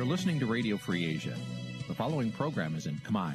[0.00, 1.36] You're listening to Radio Free Asia.
[1.88, 3.32] The following program is in Khmer.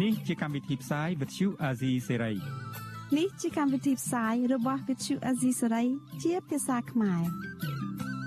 [0.00, 2.36] Nǐ chi càm bi tiệp xáy vệt chiu a zì sáy.
[3.18, 5.86] នេះជាកម្មវិធីផ្សាយរបស់ Vithu Azisari
[6.22, 7.22] ជាភាសាខ្មែរ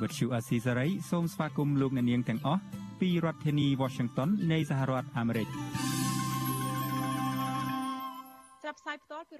[0.01, 2.61] វត្តឈូអាស៊ីសេរីសូមស្វាគមន៍លោកអ្នកនាងទាំងអស់
[2.99, 5.47] ពីរដ្ឋធានី Washington នៃសហរដ្ឋអាមេរិក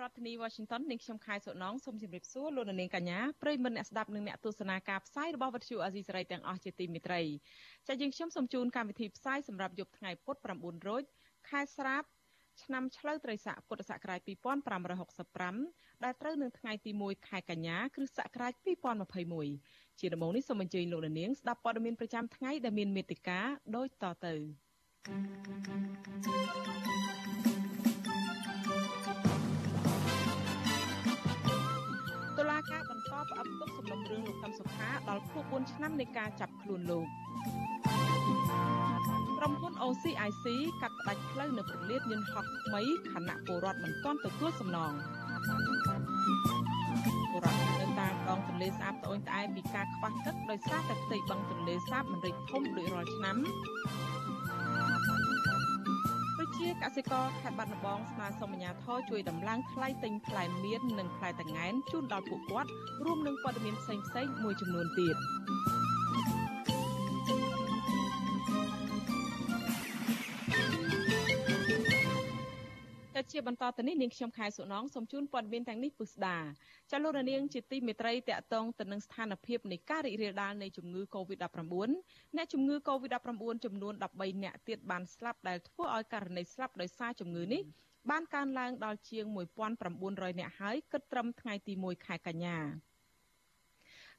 [0.01, 7.23] រដ្ឋធានី Washington នាងខ្ញុំខែសុណងសូមជម្រាបសួរលោកអ្នកនាងកញ្ញាប្រិយមិត្តអ្នកស្ដាប់និងអ្នកទស្សនាការផ្សាយរបស់វិទ្យុអាស៊ីសេរីទាំងអស់ជាទីមេត្រី
[7.87, 11.02] ចា៎យើងខ្ញុំសូមជូនកម្មវិធីផ្សាយសម្រាប់យប់ថ្ងៃពុធ9រោច
[11.48, 12.02] ខែស្រាប
[12.62, 14.21] ឆ្នាំឆ្លូវត្រីស័កពុទ្ធសករាជ
[15.16, 18.52] 2565ដែលត្រូវនឹងថ្ងៃទី1ខែកញ្ញាគ្រិស្តសករាជ
[19.27, 23.41] 2021ជាដំបូងនេះសូមអញ្ជើញលោកនាងស្ដាប់ព័ត៌មានប្រចាំថ្ងៃដែលមានមេត្តា
[23.77, 24.35] ដូចតទៅ
[32.38, 37.06] តុលាការបន្តផ្អាប់ទុកសំណុំរឿងលោកកឹមសុខាដល់ខួប4ឆ្នាំនៃការចាប់ខ្លួនលោក
[39.38, 40.44] ក្រុមហ៊ុន OCIC
[40.80, 44.92] កាត់ផ្តាច់ផ្លូវនៅព្រលានយន្តហោះថ្មីខណៈពលរដ្ឋមិនទាន់ទទួលសំណង
[47.30, 54.18] ពលរដ្ឋនៅតាមដងទន្លេសាបត្អូញត្អែពីការខ្វះទឹកដោយសារតែផ្ទៃបឹងទន្លេសាបមិនរីកធំដូចរាល់ឆ្នាំប្រ
[56.59, 62.70] ជាកសិករខេត្តបាត់ដំបងស្នើសុំអាជ្ញាធរជួយដំឡើងថ្លៃទិញផ្លែមៀននិងផ្លែតង្កែនជូនដល់ពួកគាត់
[63.04, 63.95] រួមនឹងព័ត៌មានផ្សេ
[64.25, 65.16] ងៗមួយចំនួនទៀត។
[73.19, 76.38] តែជាបន្តទៅនេះនាងខ្ញុំខែសុណងសូមជូនព័ត៌មានទាំងនេះពុស្ដា
[76.91, 81.89] ចាលោករនាងជាទីមេត្រីតកតងទៅនឹងស្ថានភាពនៃការរីករាលដាលនៃជំងឺ Covid-19
[82.37, 87.62] អ្នកជំងឺ Covid-19 ចំនួន13អ្នកទៀតបានស្លាប់ដែលធ្វើឲ្យករណីស្លាប់ដោយសារជំងឺនេះ
[88.11, 89.25] បានកើនឡើងដល់ជាង
[89.77, 92.59] 1900អ្នកហើយគិតត្រឹមថ្ងៃទី1ខែកញ្ញា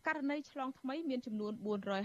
[0.08, 1.54] ករណីឆ្លងថ្មីមានចំនួន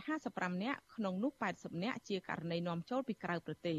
[0.04, 3.76] 455នាក់ក្នុងនោះ80នាក់ជាករណីនាំចូលពីក្រៅប្រទេស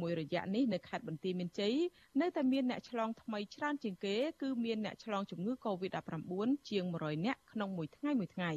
[0.00, 1.74] មួយរយៈនេះនៅខេត្តបន្ទាយមានជ័យ
[2.20, 6.32] នៅតែមានអ្នកឆ្លងថ្មីច្រើនជាងគេគឺមានអ្នកឆ្លងជំងឺ Covid-19
[6.70, 8.52] ជាង100នាក់ក្នុងមួយថ្ងៃមួយថ្ងៃ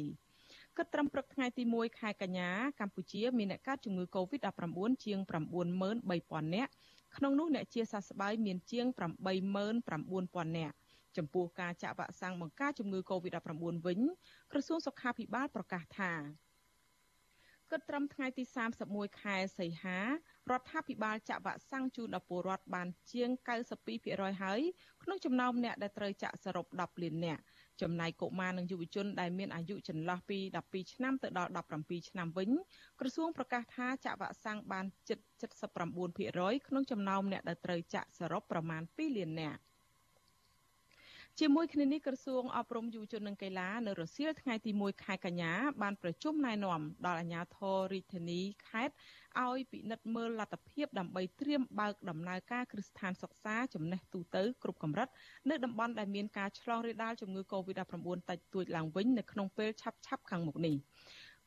[0.76, 2.50] គិតត្រឹមព្រឹកថ្ងៃទី1ខែកញ្ញា
[2.80, 6.70] កម្ពុជាមានអ្នកកើតជំងឺ Covid-19 ជាង93000នាក់
[7.16, 10.74] ក្នុងនោះអ្នកជាសះស្បើយមានជាង89000នាក់
[11.16, 14.00] ចំពោះការចាក់វ៉ាក់សាំងបង្ការជំងឺ Covid-19 វិញ
[14.52, 16.12] ក្រសួងសុខាភិបាលប្រកាសថា
[17.70, 18.44] គិតត្រឹមថ្ងៃទី
[18.82, 19.98] 31ខែសីហា
[20.50, 23.30] រដ្ឋាភិបាលចាក់វ៉ាក់សាំងជូនដល់ពលរដ្ឋបានជាង
[23.86, 24.60] 92%ហើយ
[25.02, 27.42] ក្នុងចំណោមអ្នកដែលត្រូវចាក់សរុប10លាននាក់
[27.82, 31.50] ចំណែកកុមារនិងយុវជនដែលមានអាយុចន្លោះពី12ឆ្នាំទៅដល់
[31.80, 32.50] 17ឆ្នាំវិញ
[33.00, 35.18] ក្រសួងប្រកាសថាចាក់វ៉ាក់សាំងបានជិត
[35.92, 39.60] 79%ក្នុងចំណោមអ្នកដែលត្រូវចាក់សរុបប្រមាណ2លាននាក់
[41.42, 45.52] ជាមួយគ្នានេះក្រសួងអប់រំយុវជននិងកីឡានៅរសៀលថ្ងៃទី1ខែកញ្ញា
[45.82, 48.94] បានប្រជុំណែនាំដល់អាជ្ញាធររាជធានីខេត្ត
[49.46, 55.08] ឲ្យពិនិត្យមើលលទ្ធភាពដើម្បីត្រៀមបើកដំណើរការគ្រឹះស្ថានសិក្សាចំណេះទូទៅគ្រប់កម្រិត
[55.50, 60.76] នៅតំបន់ដែលមានការឆ្លងរាលដាលជំងឺ Covid-19 តិចតួចឡើងវិញនៅក្នុងពេលឆាប់ៗខាងមុខនេះ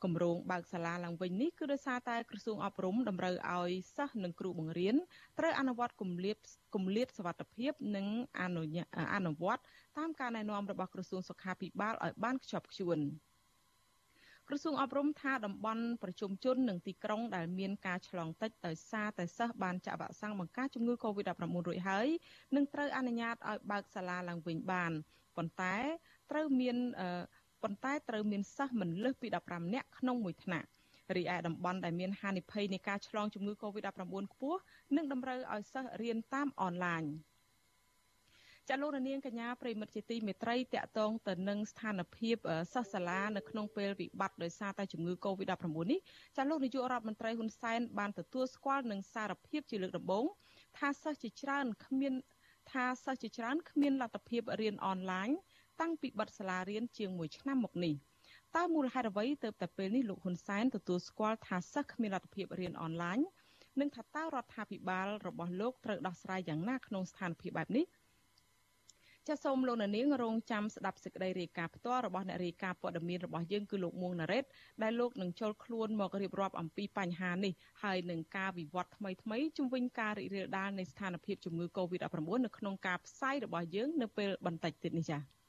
[0.03, 4.95] គម្រោងបើកសាលាឡើងវិញនេះគឺដោយសារតែក្រសួងអប់រំតម្រូវឲ្យសិស្សនិងគ្រូបង្រៀន
[5.39, 6.37] ត្រូវអនុវត្តគម្លាត
[6.75, 8.07] គម្លាតសវត្ថភាព និង
[8.41, 8.63] អនុ
[9.15, 9.61] អនុវត្ត
[9.97, 12.99] តាមការណែនាំរបស់ក្រសួងសុខាភិបាលឲ្យបានខ្ជាប់ខ្ជួន
[14.49, 22.07] ក្រសួងអប់រំថាតំបន់ប្រជុំជននិងទីក្រុងដែលមានការឆ្លងតិចដោយសារតែសិស្សបានចាក់វ៉ាក់សាំងបង្ការជំងឺ Covid-19 រួចហើយ
[22.55, 24.91] នឹងត្រូវអនុញ្ញាតឲ្យបើកសាលាឡើងវិញបាន
[25.37, 25.75] ប៉ុន្តែ
[26.31, 26.77] ត្រូវមាន
[27.63, 30.67] ប៉ុន្តែត្រូវមានសិស្សមិនលើសពី15នាក់ក្នុងមួយថ្នាក់
[31.15, 33.91] រីឯតំបន់ដែលមានហានិភ័យនៃការឆ្លងជំងឺ Covid-19
[34.33, 34.59] ខ្ពស់
[34.95, 37.03] នឹងតម្រូវឲ្យសិស្សរៀនតាមអនឡាញ
[38.69, 42.35] ចាលោករនាងកញ្ញាប្រិមិត្តជាទីមេត្រីតកតងទៅនឹងស្ថានភាព
[42.73, 45.99] សិស្សសាលានៅក្នុងពេលវិបត្តិដោយសារតែជំងឺ Covid-19 នេះ
[46.37, 50.25] ចាលោកនាយករដ្ឋមន្ត្រីហ៊ុនសែនបានទទួលស្គាល់នឹងសារភាពជាលើកដំបូង
[50.77, 52.13] ថាសិស្សជាច្រើនគ្មាន
[52.71, 55.29] ថាសិស្សជាច្រើនគ្មានលទ្ធភាពរៀនអនឡាញ
[55.81, 57.93] តាំងពីបិទសាលារៀនជាង1ឆ្នាំមកនេះ
[58.55, 63.19] តើមូលហេតុអ្វីទើបតែពេលនេះលោកហ៊ុនសែនទទួលស្គាល់ថាសិស្សគ្មានលទ្ធភាពរៀនអនឡាញ
[63.79, 67.85] និងថាតើរដ្ឋាភិបាលរបស់លោកត្រូវដោះស្រាយយ៉ាងណាក្នុងស្ថានភាពបែបនេះ
[69.29, 74.43] ចាសសូមលោកនាងរងចាំស្ដាប់សេចក្តីរាយការណ៍ផ្ទាល់របស់អ្នករាយការណ៍ព័ត៌មានរបស់យើងគឺលោកមួងណារ៉េត
[74.83, 77.53] ដែលលោកនឹងចូលខ្លួនមករៀបរាប់អំពីបញ្ហានេះ
[77.83, 85.42] ហើយនឹងការវិវត្តថ្មីថ្មីជំវិញការរីករាលដាលនៃស្ថានភាពជំងឺ Covid-19 នៅក្នុងការផ្សាយរបស់យើងនៅពេលបន្តិចទៀតនេះចា៎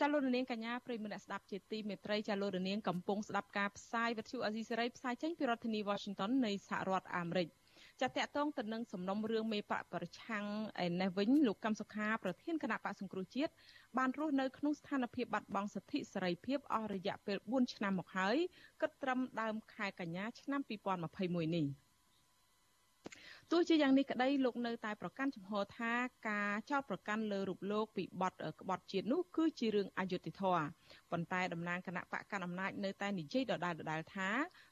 [0.00, 7.48] ចាលោករនាងកញ្ញាប្រិយមិត្តស្ដាប់ជាទីមេត្រីចាលោករនាងកំពុងស្ដាប់ការផ្សាយវិទ្យុអេស៊ីសេរីផ្សាយចេញពីរដ្ឋធានី Washington នៃសហរដ្ឋអាមេរិក
[8.00, 10.46] ចាតកតងទៅនឹងសំណុំរឿងមេបកប្រឆាំង
[10.84, 13.52] ឯនេះវិញលោកកឹមសុខាប្រធានគណៈបកសង្គ្រោះជាតិ
[13.98, 18.36] បានរស់នៅក្នុងស្ថានភាពបាត់បង់សិទ្ធិសេរីភាពអស់រយៈពេល4ឆ្នាំមកហើយ
[18.80, 20.60] គិតត្រឹមដើមខែកញ្ញាឆ្នាំ
[21.08, 21.83] 2021នេះ
[23.52, 25.92] ទោះជាយ៉ាងនេះក្តីលោកនៅតែប្រកាន់ជំហរថា
[26.28, 30.64] ការចោទប្រកាន់លើរូបលោកពីបទក្បត់ជាតិនោះគឺជារឿងអយុត្តិធម៌
[31.10, 34.28] ប៉ុន្តែតំណាងគណៈបកកណ្ដាលអំណាចនៅតែនិយាយដដែលដដែលថា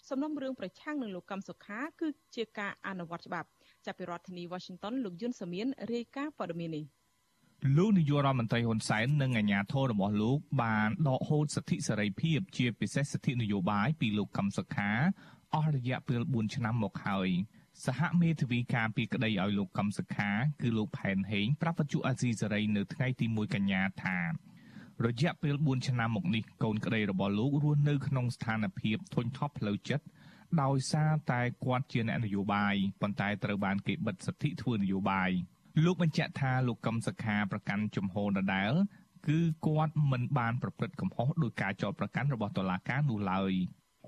[0.08, 3.48] សំណុំរឿងប្រឆាំងនឹងលោកកឹមសុខាគឺជាការអនុវត្តច្បាប់
[3.86, 6.84] ចាប់ពីរដ្ឋធានី Washington លោកយុនសាមៀនរាយការណ៍ព័ត៌មាននេះ
[7.76, 14.90] លោកនាយករដ្ឋមន្ត្រីហ៊ុនសែននិងអាជ្ញាធររបស់លោកបានដកហូតសិទ្ធិសេរីភាពជាពិសេសសិទ្ធិនយោបាយពីលោកកឹមសុខា
[15.54, 17.28] អស់រយៈពេល4ឆ្នាំមកហើយ
[17.86, 20.30] សហមេធាវីការពីក្តីឲ្យលោកកឹមសុខា
[20.60, 24.18] គឺលោកផែនហេងប្រាប់វិទ្យុអាស៊ីសេរីនៅថ្ងៃទី1កញ្ញាថា
[25.06, 30.04] រយៈពេល4ឆ្នាំមកនេះកូនក្តីរបស់លោករស់នៅក្នុងស្ថានភាពធុញថប់ផ្លូវចិត្ត
[30.62, 35.30] ដោយសារតែគាត់ជាអ្នកនយោបាយប៉ុន្តែត្រូវបានគេបិទសិទ្ធិធ្វើនយោបាយ
[35.84, 38.72] លោកបញ្ជាក់ថាលោកកឹមសុខាប្រកាន់ជំហរដដែល
[39.28, 43.52] គឺគាត់មិនបានប្រព្រឹត្តកំហុសដោយការចោទប្រកាន់របស់តុលាការនោះឡើយ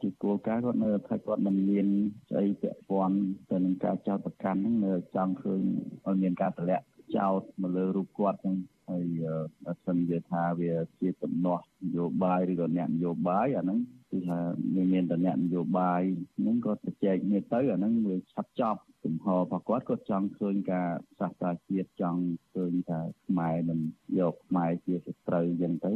[0.03, 1.87] ជាគោលការណ៍គាត់នៅថាគាត់មិនមាន
[2.29, 3.19] ស្អីពាក់ព័ន្ធ
[3.51, 5.63] ទៅនឹងការចោទប្រកាន់ហ្នឹងនៅចង់ឃើញ
[6.07, 6.85] ឲ្យមានការតម្លាក់
[7.17, 8.57] ចោទមកលើរូបគាត់ហ្នឹង
[8.89, 9.05] ហើយ
[9.65, 13.79] បើសិនជាថាវាជាដំណោះនយោបាយឬក៏អ្នកនយោបាយអាហ្នឹង
[14.11, 14.39] គឺថា
[14.75, 16.03] មានមានតែអ្នកនយោបាយ
[16.39, 20.89] ហ្នឹងគាត់ទៅចែកគ្នាទៅអាហ្នឹងវាឆាប់ចប់ចំហរបស់គាត់គាត់ចង់ឃើញការ
[21.19, 22.23] សាស្ត្រាជាតិចង់
[22.55, 23.81] ឃើញថាខ្មែរមិន
[24.19, 25.93] យកខ្មែរជាសត្រូវអញ្ចឹងទៅ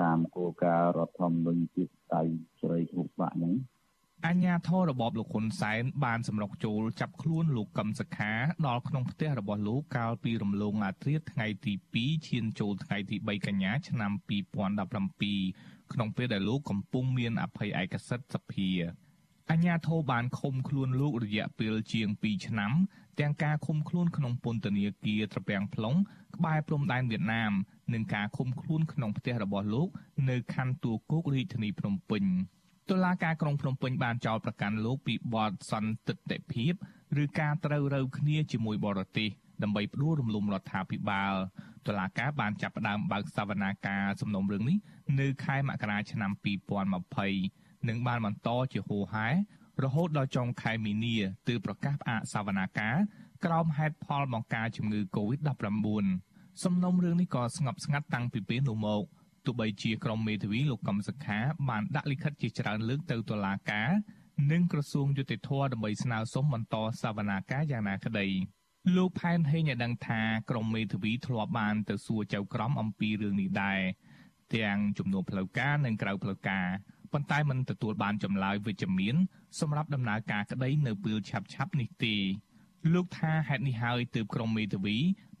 [0.00, 2.22] តាមគោលការណ៍រដ្ឋធម្មនុញ្ញជាស្ដី
[2.60, 3.54] សេរីគ្រប់បាក់ហ្នឹង
[4.28, 8.32] អញ្ញាធររបបលោកហ៊ុនសែនបានសម្រុកចូលចាប់ខ្លួនលោកកឹមសុខា
[8.66, 14.12] ដល់ក្នុងផ្ទះរបស់លោកកាលពីរំលងអាធ្រាត្រថ្ងៃទី2ឈានចូលថ្ងៃទី3កញ្ញាឆ្នាំ
[15.20, 18.70] 2017ក្នុងពេលដែលលោកកំពុងមានអភ័យឯកសិទ្ធិសភា
[19.50, 22.72] អញ្ញាធរបានឃុំខ្លួនលោករយៈពេលជាង2ឆ្នាំ
[23.20, 25.98] ទាំងការឃុំខ្លួនក្នុងពន្ធនាគារត្រពាំង plong
[26.36, 27.52] ក្បែរព្រំដែនវៀតណាម
[27.92, 29.88] និងការឃុំខ្លួនក្នុងផ្ទះរបស់លោក
[30.30, 32.24] នៅខណ្ឌទួលគោករាជធានីភ្នំពេញ
[32.90, 36.72] តុលាការក្រុងភ្នំពេញបានចោទប្រកាន់លោកពីបទសន្តិទិភាព
[37.22, 39.28] ឬការត្រូវរើគ្នាជាមួយបរទេស
[39.62, 41.34] ដើម្បីផ្ដួលរំលំរដ្ឋាភិបាល
[41.86, 44.78] តុលាការបានចាប់ផ្ដើមបើកសវនាការសំណុំរឿងនេះ
[45.20, 46.30] នៅខែមករាឆ្នាំ
[47.10, 49.28] 2020និងបានបន្តជាហូរហែ
[49.82, 51.16] រហូតដល់ចុងខែមីនា
[51.48, 52.96] ទើបប្រកាសផ្អាកសវនាការ
[53.44, 56.04] ក្រោមហេតុផលបង្ការជំងឺ Covid-19
[56.64, 59.02] សំណុំរឿងនេះក៏ស្ងប់ស្ងាត់តាំងពីពេលនោះមក
[59.44, 63.90] ទោះបីជាក្រុមមេធាវីលោកកំសខាបានដាក់លិខិតជាច្រើនលើកទៅតុលាការ
[64.52, 68.26] និងក្រសួងយុតិធធដើម្បីស្នើសុំបន្តសវនាការយ៉ាងណាក្តី
[68.96, 73.80] លោកផែនហេងឲ្យដឹងថាក្រុមមេធាវីធ្លាប់បានទៅសួរចៅក្រមអំពីរឿងនេះដែរ
[74.54, 76.66] ទាំងជំនួបផ្លូវការនិងក្រៅផ្លូវការ
[77.12, 79.16] ប៉ុន្តែមិនទទួលបានចម្លើយវិជ្ជមាន
[79.60, 82.14] សម្រាប់ដំណើរការក្តីនៅពេលឆាប់ឆាប់នេះទេ
[82.92, 84.96] លោកថាហេតុនេះហើយទើបក្រុមមេធាវី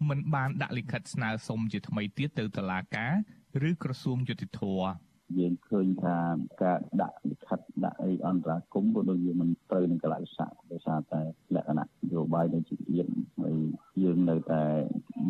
[0.08, 3.12] មិនបានដាក់លិខិតស្នើសុំជាថ្មីទៀតទៅតុលាការ
[3.68, 4.62] ឬក្រសួងយុតិធធ
[5.38, 6.16] យើងឃើញថា
[6.62, 11.20] ការដាក់លិខិតដាក់អីអន្តរាគមន៍ក៏ដូចជាមិនត្រូវនឹងកលៈទេសៈដោយសារតែ
[11.54, 13.56] លក្ខណៈនយោបាយនៃជាតិជាតិហើយ
[14.02, 14.64] យើងនៅតែ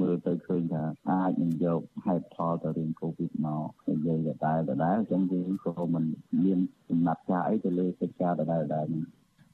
[0.00, 6.04] មើលទៅឃើញថាអាចនឹងយកហេតុផលទៅរឿងកូវីដមកនិយាយដដែលដដែលអញ្ចឹងយើងក៏មិន
[6.44, 9.04] មានចំណាត់ការអីទៅលើកិច្ចការដដែលដដែលនេះ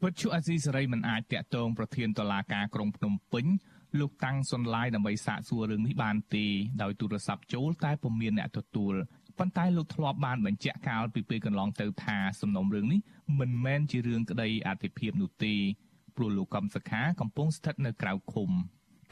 [0.04, 3.46] វិទ្យុអាស៊ីសេរីមិនអាចតាក់ទងប្រធានតុលាការក្រុងភ្នំពេញ
[3.98, 6.46] លោកតាំងសុនឡាយដើម្បីសាកសួររឿងនេះបានទេ
[6.82, 8.94] ដោយទូរស័ព្ទចូលតែពុំមានអ្នកទទួល
[9.38, 13.00] ប៉ុន្តែលោកធ្លាប់បានបញ្ជាក់កាលពីពេលកន្លងទៅថាសំណុំរឿងនេះ
[13.40, 15.54] មិនមែនជារឿងក្តីអធិភាពនោះទេ
[16.16, 18.50] ព្រោះលោកកំសខាកំពុងស្ថិតនៅក្រៅឃុំ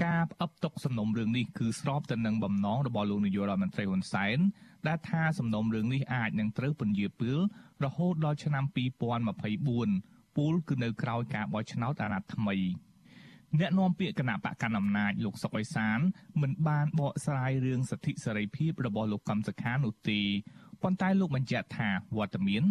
[0.04, 4.38] ការផ្អឹបទុកសំណុំរឿងនេះគឺស្របទៅនឹងបំណងរបស់លោកនាយករដ្ឋមន្ត្រីហ៊ុនសែន
[4.86, 7.38] ដែលថាសំណុំរឿងនេះអាចនឹងត្រូវពន្យាពេល
[7.84, 12.56] រហូតដល់ឆ្នាំ2024ពូលគឺនៅក្រោយការបោះឆ្នោតអាណត្តិថ្មី
[13.60, 15.98] អ្នកនាំពាក្យគណៈបកកណ្ដាលអំណាចលោកសុកអេសាន
[16.42, 20.20] មិនបានបកស្រាយរឿងសិទ្ធិសេរីភាពរបស់លោកកំសខានោះទេ
[20.82, 22.62] ប៉ុន្តែលោកបញ្ជាក់ថាវត្តមាន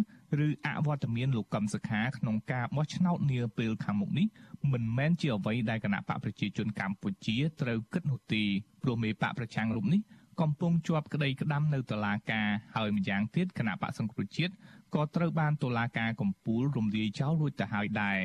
[0.46, 4.26] ឬអវត្តមានលោកកឹមសុខាក្នុងការបោះឆ្នោតនាពេលខាងមុខនេះ
[4.72, 8.42] មិនមែនជាអ្វីដែលគណៈបកប្រជាជនកម្ពុជាត្រូវគិតនោះទេ
[8.82, 10.00] ព្រោះមេបកប្រឆាំងរូបនេះ
[10.40, 14.52] កំពុងជាប់ក្តីក្តាំនៅតុលាការហើយម្យ៉ាងទៀតគណៈបកសង្គ្រោះជាតិ
[14.94, 18.18] ក៏ត្រូវបានតុលាការកំពូលរំលាយចោលរួចទៅហើយដែរ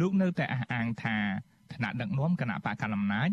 [0.00, 1.18] លោកនៅតែអះអាងថា
[1.76, 3.30] ថ្នាក់ដឹកនាំគណៈបកកណ្ដាលអំណាច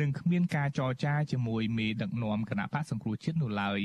[0.00, 3.80] នឹងគ្មានការចរចាជាមួយមេដឹកនាំគណៈបកសង្គ្រោះជាតិនោះឡើយ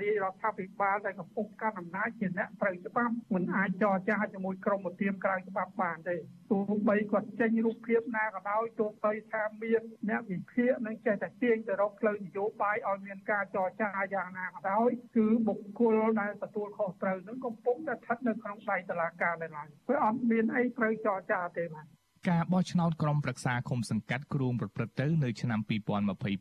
[0.00, 6.16] រាជរដ្ឋាភិបាលដែលកំពុងកាន់អំណាចជាអ្នកត្រូវច្បាប់មិនអាចចរចាជាមួយក្រមឧទាមក្រៅច្បាប់បានទេ
[6.50, 21.86] ទោះបីគាត់ចេញរូបភាពណាក៏ដោយទោះបីថាមានអ្នកវិភាគនឹងចេះតែទាញទៅរកផ្លូវនយោបាយឲ្យមានការចរចាយ៉ាងណាក៏ដោយគឺបុគ្គលដែលទទួលខុសត្រូវនឹងកំពុងតែស្ថិតនៅក្នុងដៃតុលាការនៅឡើយព្រោះអត់មានអីត្រូវចរចាទេបាទ
[22.30, 25.60] ការបោះឆ្នោតក្រុមប្រឹក្សាឃុំសង្កាត់គ្រងប្រព្រឹត្តទៅនៅឆ្នាំ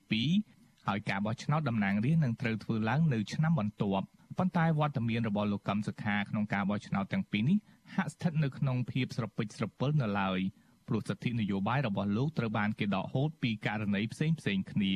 [0.02, 4.06] 2022ហើយការបោះឆ្នោតតំណាងរាស្ត្រនឹងត្រូវធ្វើឡើងនៅឆ្នាំបន្ទាប់
[4.38, 7.58] ប៉ុន្តែវត្តមានរបស់លោកកឹមសុខាក្នុងការបោះឆ្នោតទាំងពីរនេះ
[7.96, 10.40] ហាក់ស្ថិតនៅក្នុងភាពស្រពិចស្រពិលនៅឡើយ
[10.88, 14.94] ព្រោះសិទ្ធិនយោបាយរបស់លោកត្រូវបានគេដកហូតពីករណីផ្សេងផ្សេងគ្នា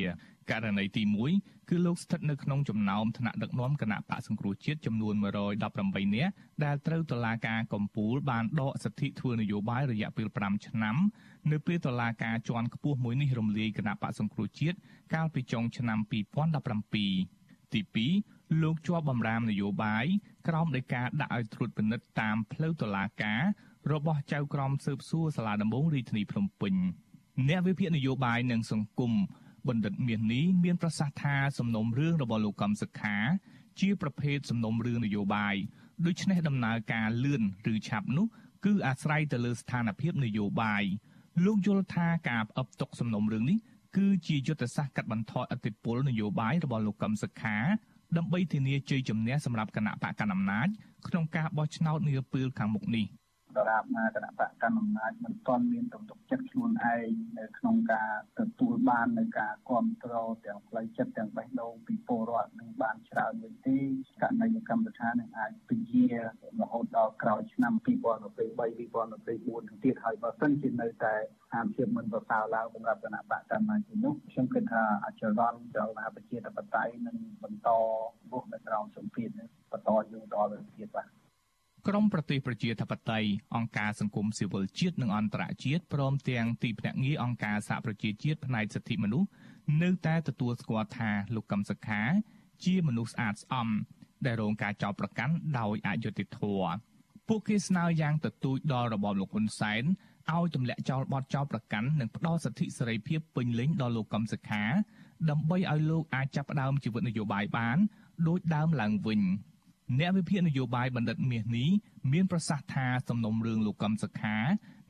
[0.52, 1.04] ករណីទី
[1.36, 6.32] 1គឺលោកស្ថិតនៅក្នុងចំណោមថ្នាក់ដឹកនាំគណៈបកសង្គ្រោះជាតិចំនួន118នាក់
[6.64, 10.96] ដែលត្រូវតុលាការកំពូលបានដកសិទ្ធិធ្វើនយោបាយរយៈពេល5ឆ្នាំ
[11.52, 14.78] នៅពេលតុលាការជាន់ខ្ពស់មួយនេះរំលាយគណៈបកសង្គ្រោះជាតិ
[15.14, 17.82] កាលពីចុងឆ្នាំ2017ទី
[18.20, 20.06] 2លោកជាប់បម្រាមនយោបាយ
[20.48, 23.42] ក្រោមដោយការដាក់ឲ្យត្រួតពិនិត្យតាមផ្លូវតុលាការ
[23.92, 26.74] របស់ចៅក្រមស៊ើបសួរសាលាដំបងរាជធានីភ្នំពេញ
[27.50, 29.14] អ្នកវិភាគនយោបាយនិងសង្គម
[29.68, 33.16] បណ្ឌិតមាសនេះមានប្រសាសន៍ថាសំណុំរឿងរបស់លោកកំសខា
[33.80, 35.56] ជាប្រភេទសំណុំរឿងនយោបាយ
[36.06, 37.42] ដូច្នេះដំណើរការលឿន
[37.72, 38.26] ឬឆាប់នោះ
[38.66, 40.84] គឺអាស្រ័យទៅលើស្ថានភាពនយោបាយ
[41.46, 43.58] លោកយល់ថាការផ្អឹបទុកសំណុំរឿងនេះ
[43.98, 47.58] គឺជាយុទ្ធសាស្ត្រកាត់បន្ថយអធិបុលនយោបាយរបស់លោកកឹមសុខា
[48.18, 50.68] ដើម្បីធានាជ័យជំនះសម្រាប់គណៈបកកណ្ដាលអំណាច
[51.08, 53.06] ក្នុងការបោះឆ្នោតនាពេលខាងមុខនេះ។
[53.58, 57.10] ដរាបណាគណៈបកកណ្ដាលអំណាចមិនទាន់មានទំនុកចិត្តខ្លួនឯង
[57.40, 63.78] នៅក្នុងការទទួលបាននៅការគ្រប់គ្រងទាំងផ្លូវចិត្តទាំងបេះដូងពីពលរដ្ឋនឹងបានច្រើនវិញទេ
[64.22, 66.06] ករណីកម្មវិធីនឹងអាចពជា
[66.62, 77.70] រហូតដល់ក្រោយឆ្នាំ2023 2024ទៅទៀតហើយបើសិនជានៅតែស្ថានភាពមិនប្រសើរឡើងសម្រាប់គណៈបកកម្មាជំនុំខ្ញុំគិតថាអចលនចលនាប្រជាធិបតេយ្យនឹងបន្ត
[78.32, 79.30] បុះនៅក្រោមសម្ពាធ
[79.72, 81.08] បន្តយូរដល់ទៅទៀតបាទ
[81.89, 89.27] ក្រមប្រទេសប្រជាធិបតេយ្យអង្គការសង្គមស៊ីវិលជាតិនិងអន្តរជាតិព្រមទាំងទីភ្នាក់ងារអង្គការសហប្រជាជាតិផ្នែកសិទ្ធិមនុស្ស
[89.82, 92.01] នៅតែទទួលស្គាល់ថាលោកកឹមសុខា
[92.65, 93.68] ជាមនុស្សស្អាតស្អំ
[94.25, 96.74] ដែលរងការចោទប្រកាន់ដោយអយុត្តិធម៌
[97.27, 99.84] ពួកគេស្នើយ៉ាងទទូចដល់របបលោកហ៊ុនសែន
[100.34, 104.63] ឲ្យទម្លាក់ចោលបទចោទប្រកាន់និងផ្ដល់សិទ្ធិសេរីភាពពេញលេញដល់លោកកឹមសុខា
[105.30, 107.77] ដើម្បីឲ្យលោកអាចចាប់ផ្ដើមជីវិតនយោបាយបាន
[108.27, 109.22] ដូចដើមឡើងវិញ។
[110.00, 111.70] អ្នកវិភាគនយោបាយបណ្ឌិតមាសនេះ
[112.12, 114.38] មានប្រសាសន៍ថាសំណុំរឿងលោកកឹមសុខា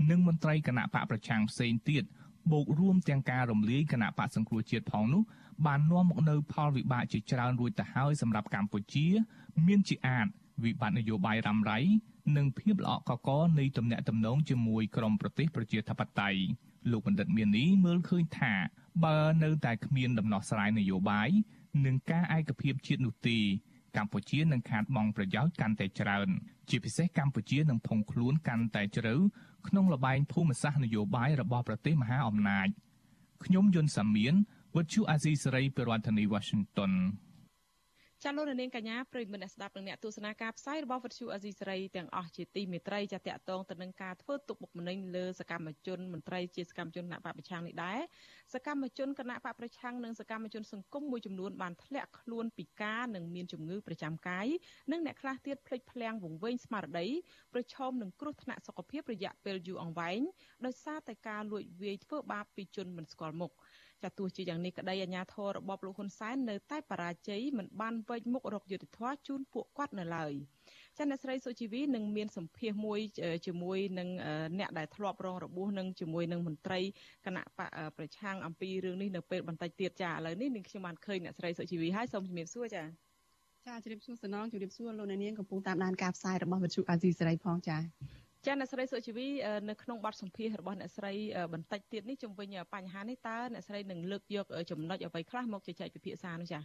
[0.09, 2.03] និងមន្ត្រីគណៈបកប្រឆាំងផ្សេងទៀត
[2.51, 5.23] បូករួមទាំងការរំលាយគណៈបកសង្គ្រោះជាតិផងនោះ
[5.65, 9.07] បាននាំមកនៅផលវិបាកជាច្រើនរួចទៅហើយសម្រាប់កម្ពុជា
[9.67, 10.27] មានជាអាច
[10.63, 11.79] វិបត្តិនយោបាយរ៉ាំរ៉ៃ
[12.37, 16.39] និងភាពល្អក់កកនៃទំនាក់ទំនងជាមួយក្រមប្រទេសប្រជាធិបតេយ្យ
[16.91, 18.53] លោកបណ្ឌិតមាននេះមើលឃើញថា
[19.03, 21.29] បើនៅតែគ្មានដំណោះស្រាយនយោបាយ
[21.85, 23.39] និងការឯកភាពជាតិនោះទេ
[23.97, 26.29] កម្ពុជានឹងខាតបង់ប្រយោជន៍កាន់តែច្រើន
[26.69, 29.15] ជាពិសេសកម្ពុជានឹងផុងខ្លួនកាន់តែជ្រៅ
[29.67, 32.67] ក្នុងលបែងភូមិសាស្ត្រនយោបាយរបស់ប្រទេសមហាអំណាច
[33.45, 34.33] ខ្ញុំយុនសាមៀន
[34.75, 36.93] វិទ្យុអាស៊ីសេរីប្រធានាធិបតី Washington
[38.23, 47.99] ចាលោកនាងកញ្ញាប្រិយមិត្តអ្នកស្ដាប់និងអ្នកទស្សនាការផ្សាយរបស់វិទ្យុអេស៊ីសេរីទាំងអស់ជាទីមេត្រីចាតកតងទៅនឹងការធ្វើទុកបុកម្នេញលើសកម្មជនមន្ត្រីជាសកម្មជនគណៈបកប្រឆាំងនេះដែរ
[48.53, 54.47] សកម្មជនគណៈបកប្រឆាំងនិងសកម្មជនសង្គមមួយចំនួនបានធ្លាក់ខ្លួនពិការនិងមានជំងឺប្រចាំកាយ
[54.91, 57.07] និងអ្នកខ្លះទៀតភ្លេចភ្លាំងវង្វេងស្មារតី
[57.53, 60.21] ប្រឈមនឹងគ្រោះថ្នាក់សុខភាពរយៈពេលយូរអង្វែង
[60.65, 63.51] ដោយសារតែការលួចវាយធ្វើបាបពីជនមិនស្គាល់មុខ។
[64.03, 70.33] ចាទោះជាយ៉ាងនេះក្តីអាញាធររបបលោកហ៊ុនសែននៅតែបរាជ័យមិនបានវេចមុខរកយុទ្ធធរជូនពួកគាត់នៅឡើយ
[70.97, 72.99] ចាអ្នកស្រីសុជីវីនឹងមានសម្ភាសមួយ
[73.47, 74.09] ជាមួយនឹង
[74.59, 76.79] អ្នកដែលធ្លាប់រងរបួសនឹងជាមួយនឹងមន្ត្រី
[77.25, 82.83] គណៈបកប្រឆាំងអំពីរឿងនេះនៅពេលបន្តិចទៀតចាឥឡូវនេះនាងខ្ញុំបានឃើញអ្នកស្រីសុជីវីហើយសូមជំរាបសួរចា
[83.67, 87.77] ចាជំរាបសួរសនងជំរាបសួរលោកអ្នកនាងកំពុងតាមដានការផ្សាយរបស់វិទ្យុអាស៊ីសេរីផងចា
[88.45, 89.27] ចាអ្នកស្រីសុជីវី
[89.69, 91.13] នៅក្នុងបទសម្ភាសរបស់អ្នកស្រី
[91.53, 96.59] បន្តិចទៀតនេះជំវិញបញ្ហានេះតើអ្នកស្រីនឹងលើកយកចំណុចអ្វីខ្លះមកជជែកពិភាក្សានោះចា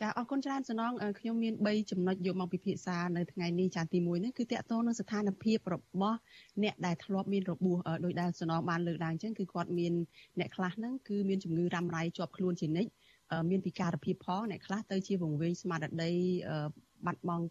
[0.00, 6.18] ចាអរគុណច្រើនសំណងខ្ញុំមាន3ចំណុចយកមកពិភាក្សានៅថ្ងៃនេះចាទី1នេះគឺតកតងនឹងស្ថានភាពរបស់
[6.62, 9.92] អ្នកដែលធ្លាប់មានរបួសដោយដែលសំណងបានលើកឡើងអញ្ចឹងគឺគាត់មាន
[10.38, 12.90] អ្នកខ្លះហ្នឹងគឺមានជំងឺរ៉ាំរ៉ៃជាប់ខ្លួនជានិច្ច
[13.50, 16.12] មានពិការភាពផងអ្នកខ្លះទៅជាវង្វេងស្មារតី
[17.06, 17.44] បាត់បង់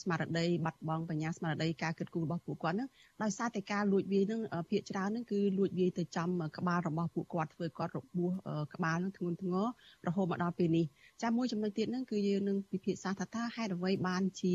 [0.00, 2.88] ស្មារតីបាត់បង់បញ្ញាស្មារតីការគិតគូររបស់ពួកគាត់ហ្នឹង
[3.22, 4.40] ដោយសារតែការលួចវាយហ្នឹង
[4.70, 6.28] ភាកច្រើនហ្នឹងគឺលួចវាយទៅចំ
[6.58, 8.30] ក្បាលរបស់ពួកគាត់ធ្វើគាត់របួស
[8.74, 9.66] ក្បាលហ្នឹងធ្ងន់ធ្ងរ
[10.06, 10.84] រហូតមកដល់ពេលនេះ
[11.22, 14.52] ចាំមួយចំណុចទៀតហ្នឹងគឺយើងនឹងពិភាក្សាថាតើហេតុអ្វីបានជា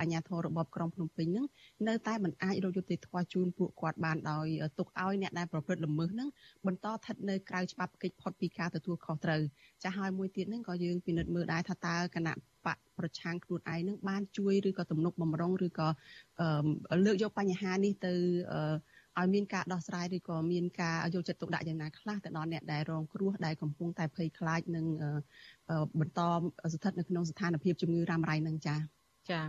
[0.00, 1.46] អាជ្ញាធររបបក្រុងភ្នំពេញហ្នឹង
[1.88, 4.46] នៅតែមិនអាចរកយុត្តិធម៌ជូនពួកគាត់បានដោយ
[4.78, 6.28] ទុកឲ្យអ្នកដែលប្រព្រឹត្តល្មើសហ្នឹង
[6.66, 9.40] បន្តស្ថិតនៅក្រៅច្បាប់កិច្ចផុតពីការទទួលខុសត្រូវ
[9.82, 15.88] ចាស់ហើយមួយទៀតហ្នឹងក៏យើងពិនិត្យមើលដែរថាតើគណៈ បបកប្រឆាំងខ្លួនឯងនឹងបានជួយឬក៏ទំនុកបំរុងឬក៏
[17.06, 18.12] លើកយកបញ្ហានេះទៅ
[19.18, 24.86] ឲ្យមានការដោះស្រាយឬក៏មានការយកចិត្តទុកដាក់យ៉ាងណាខ្លះទៅដល់អ្នកដែលរងគ្រោះដែលកំពុងតែភ័យខ្លាចនិង
[26.00, 26.20] បន្ត
[26.74, 28.78] ស្ថិតនៅក្នុងស្ថានភាពជំងឺរ៉ាំរ៉ៃនឹងចា៎
[29.30, 29.40] ចា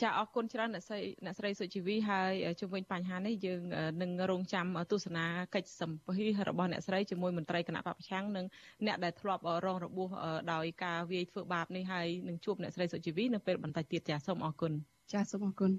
[0.00, 3.60] ចាអរគុណច្រើនអ្នកស្រីអ្នកស្រីសុជីវីហើយជុំវិញបញ្ហានេះយើង
[4.02, 8.46] នឹងរងចាំទស្សនាកិច្ចសម្ភាររបស់អ្នកស្រីជាមួយមន្ត្រីគណៈបព្វឆាំងនិង
[8.86, 10.08] អ្នកដែលធ្លាប់រងរបួស
[10.52, 14.72] ដោយការវាយធ្វើបាបនេះហើយនឹងជួបអ្នកស្រីសុជីវីនៅពេលបន្តិចទៀតចាសូមអរគុណ
[15.12, 15.72] ចាសូមអរគុណ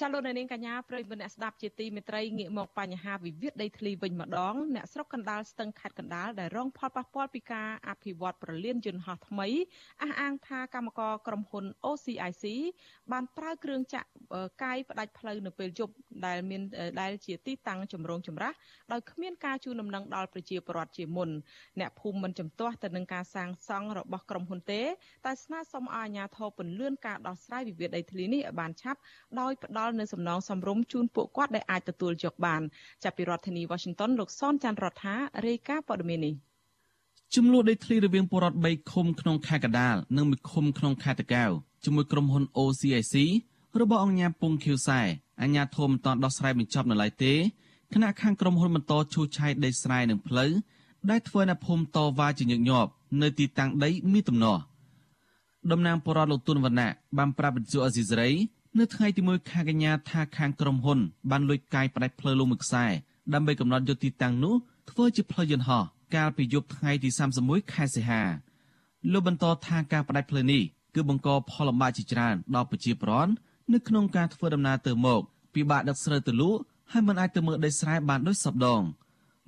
[0.00, 9.48] ចាលោកនាងកញ្ញាប្រិយមិត្តអ្នកស្ដាប់ជាទីមេត្រីងាកមកបញ្ហាវិវាទដីធ្លីវិញម្ដងអ្នកស្រុកកណ្ដាលស្ទឹងខេត្តកណ្ដាលដែលរងផលប៉ះពាល់ពីការអភិវឌ្ឍប្រលានយន្តហោះថ្មី
[10.02, 12.44] អះអាងថាកម្មករក្រុមហ៊ុន OCIC
[13.12, 14.08] បានប្រើគ្រឿងចាក់
[14.62, 15.94] កាយផ្ដាច់ផ្លូវនៅពេលយប់
[16.26, 16.62] ដែលមាន
[17.00, 18.56] ដែលជាទីតាំងចម្រងចម្រាស់
[18.92, 21.30] ដោយគ្មានការជូនដំណឹងដល់ប្រជាពលរដ្ឋជាមុន
[21.80, 24.82] អ្នកភូមិមិនជំទាស់ទៅនឹងការសាងសង់របស់ក្រុមហ៊ុនទេ
[25.26, 29.00] តែស្នើសុំឲ្យអាជ្ញាធរពន្យាការដោះស្រាយវិវាទដីធ្លីនេះឲ្យបានឆាប់
[29.40, 32.62] ដោយផ្ដល់នៅសំណងសំរុំជូនពួកគាត់ដែលអាចទទួលយកបាន
[33.04, 35.14] ចាប់ពីរដ្ឋធានី Washington លោកសនច័ន្ទរដ្ឋា
[35.46, 36.34] រាយការណ៍ព័ត៌មាននេះ
[37.34, 41.50] ចំនួនដីធ្លីរវាងពលរដ្ឋ3ឃុំក្នុងខេត្តកដាលនិងមួយឃុំក្នុងខេត្តតាកែវ
[41.84, 43.14] ជាមួយក្រុមហ៊ុន OCIC
[43.80, 45.00] របស់អង្គញាពងខៀវសែ
[45.42, 47.34] អាញាធមមិនតាន់ដោះស្រាយបញ្ចប់នៅឡើយទេ
[47.92, 50.50] គណៈខាងក្រុមហ៊ុនបន្តឈូសឆាយដីស្រែនិងផ្លូវ
[51.10, 52.90] ដែលធ្វើឲ្យភូមិតវ៉ាជាញឹកញាប់
[53.22, 54.62] នៅទីតាំងដីមានទំនាស់
[55.70, 58.30] តំណាងបរដ្ឋលោកទុនវណ្ណៈបានប្រាប់វិទ្យុអេស៊ីសេរី
[58.80, 60.98] នៅថ្ងៃទី1ខែកញ្ញាថាខាងក្រុមហ៊ុន
[61.30, 62.84] បានលួចកាយផ្ដាច់ផ្លូវលោកមួយខ្សែ
[63.34, 64.54] ដើម្បីកំណត់យកទីតាំងនោះ
[64.90, 65.82] ធ្វើជាផ្លូវយន្តហោះ
[66.16, 67.08] កាលពីយប់ថ្ងៃទី
[67.40, 68.22] 31ខែសីហា
[69.12, 70.62] លោកបន្តថាការផ្ដាច់ផ្លូវនេះ
[70.94, 73.32] គឺបង្កផលលំបាកជាច្រើនដល់ប្រជាពលរដ្ឋ
[73.72, 75.20] នៅក្នុងការធ្វើដំណើរទៅមក
[75.54, 76.60] ពិបាកដឹកស្រូវទៅលក់
[76.92, 78.82] ហើយមិនអាចទៅមើលដីស្រែបានដូចសពដង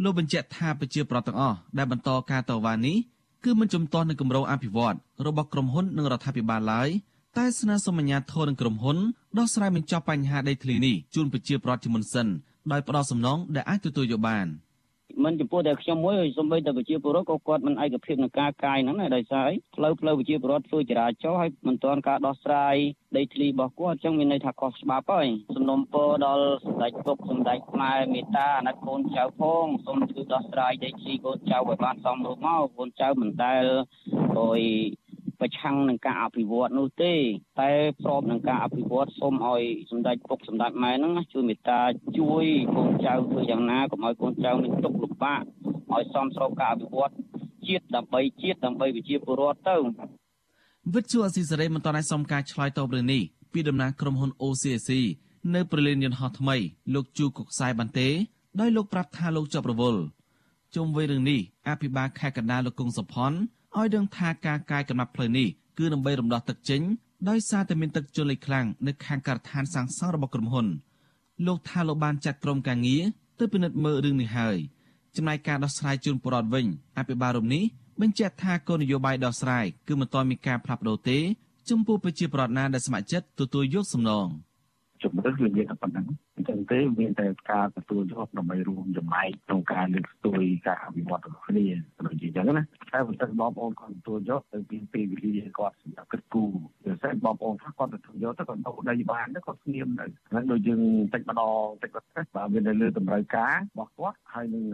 [0.02, 2.96] លោកបញ្ជាក់ថាប្រជាពលរដ្ឋទាំងអស់ដែលបន្តការតវ៉ានេះ
[3.44, 6.90] គឺមិនជំទាស់នឹងគម្រោងអភិវឌ្ឍរបស់ក្រុមហ៊ុននិងរដ្ឋាភិបាលឡើយ
[7.36, 8.98] តែស្នើសុំអាជ្ញាធរនិងក្រុមហ៊ុន
[9.38, 12.26] ដោះស្រាយបញ្ចប់បញ្ហាដីធ្លីនេះជូនប្រជាពលរដ្ឋជាមុនសិន
[12.72, 14.48] ដោយផ្ដោតសំណងដែលអាចទទួលយកបាន។
[15.24, 22.76] មិនចំពោះតែខ្ញុំមួយសំបីតែប្រជាពលរដ្ឋក៏គាត់មិនឯកភាពនឹងការកាយហ្នឹងដែរដោយសារផ្លូវផ្លូវប្រជាពលរដ្ឋធ្វើចរាចរណ៍ហើយមិនទាន់ការដោះស្រាយ
[23.16, 33.64] ដីធ្លីរបស់គាត់អញ្ចឹងមានន័យថាខុសច្បាប់ហើយសំណុំពរដល់សម្ដេចពុកសម្ដេចខ្មែរមេតាអាណិតកូនចៅផងសូមជួយដោះស្រាយដីធ្លីកូនចៅឲ្យបានសមរម្យមកកូនចៅមិនដែល
[34.38, 34.62] អុយ
[35.40, 37.14] ប្រឆាំងនឹងការអភិវឌ្ឍនោះទេ
[37.60, 37.70] តែ
[38.02, 41.80] ស្របនឹងការអភិវឌ្ឍសូមឲ្យសម្ដេចពុកសម្ដេចម៉ែហ្នឹងជួយមេត្តា
[42.18, 42.44] ជួយ
[42.76, 45.42] កូនចៅធ្វើយ៉ាងណាកុំឲ្យកូនចៅមានទុក្ខលំបាក
[45.92, 47.12] ឲ្យសមស្របការអភិវឌ្ឍ
[47.66, 49.76] ជាតិដើម្បីជាតិដើម្បីប្រជាពលរដ្ឋទៅ
[50.94, 53.22] វិទ្យុអស៊ីសេរីមិនតន់ឲ្យសុំការឆ្លើយតបរឿងនេះ
[53.52, 54.90] ពីតំណាងក្រុមហ៊ុន OCC
[55.54, 56.56] នៅប្រលានយន្តហោះថ្មី
[56.94, 58.08] លោកជូកុកខ្សែបានទេ
[58.60, 60.02] ដោយលោកប្រាប់ថាលោកជាប់រវល់
[60.74, 63.32] ជុំវិញរឿងនេះអភិបាលខេត្តកណ្ដាលលោកគង់សុផុន
[63.78, 66.82] ឲ្យដឹងថាការកាយកំណត់ផ្លូវនេះគឺដើម្បីរំដោះទឹកចេញ
[67.28, 70.66] ដោយសារតែមានទឹកជន់លិចខ្លាំងនៅខាងការដ្ឋានសាងសង់របស់ក្រុមហ៊ុន
[71.46, 73.02] លោកថាលោកបានចាត់ក្រុមការងារ
[73.38, 74.56] ទៅពិនិត្យមើលរឿងនេះហើយ
[75.16, 76.66] ចំណែកការដោះស្រាយជូនពលរដ្ឋវិញ
[76.98, 77.64] អភិបាលរំនេះ
[78.00, 81.18] បញ្ជាក់ថាគោលនយោបាយដោះស្រាយគឺមិនទាន់មានការផ្លាស់ប្ដូរទេ
[81.70, 84.28] ចំពោះប្រជាពលរដ្ឋណាដែលស្ម័គ្រចិត្តទទួលយកសំណង
[85.02, 86.06] ជំរឿនគឺមានតែប៉ុណ្ណឹង
[86.36, 91.66] អញ្ចឹងទេមានតែការទទួលយកដើម្បីរួមចំណែកក្នុងការលើកស្ទួយការអភិវឌ្ឍរបស់គ្នា
[92.06, 96.52] ដូចជាអញ្ចឹងណាតែបើទឹកបងប្អូនគាត់ទទួលយកទៅពីពេលវេលាគាត់សម្រាប់គិតគូរ
[96.84, 100.80] ពិសេសបងប្អូនថាគាត់ទទួលយកទៅគាត់ទៅដីបានទៅគាត់ស្ងៀមទៅហ្នឹងដូចយើង
[101.14, 102.06] តិចម្ដងតិចគាត់
[102.36, 104.64] បើវានៅលើតម្រូវការរបស់គាត់ហើយនឹង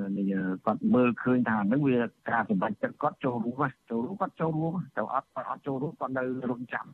[0.67, 1.99] គាត់មើលឃើញថាហ្នឹងវា
[2.31, 6.87] ការសម្រេចចិត្តគាត់ចូលរួមចូលរួមគាត់ចូលរួមទៅអត់គាត់អត់ចូលរួមគាត់នៅរងចាំ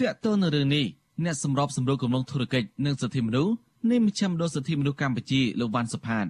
[0.00, 0.86] តើតើនៅរឿងនេះ
[1.24, 3.52] អ្នកសម្របសម្រួលគម្រោងធុរកិច្ចនិងសិទ្ធិមនុស្ស
[3.90, 6.26] នៃមជ្ឈមណ្ឌលសិទ្ធិមនុស្សកម្ពុជាលោកវ៉ាន់សុផាត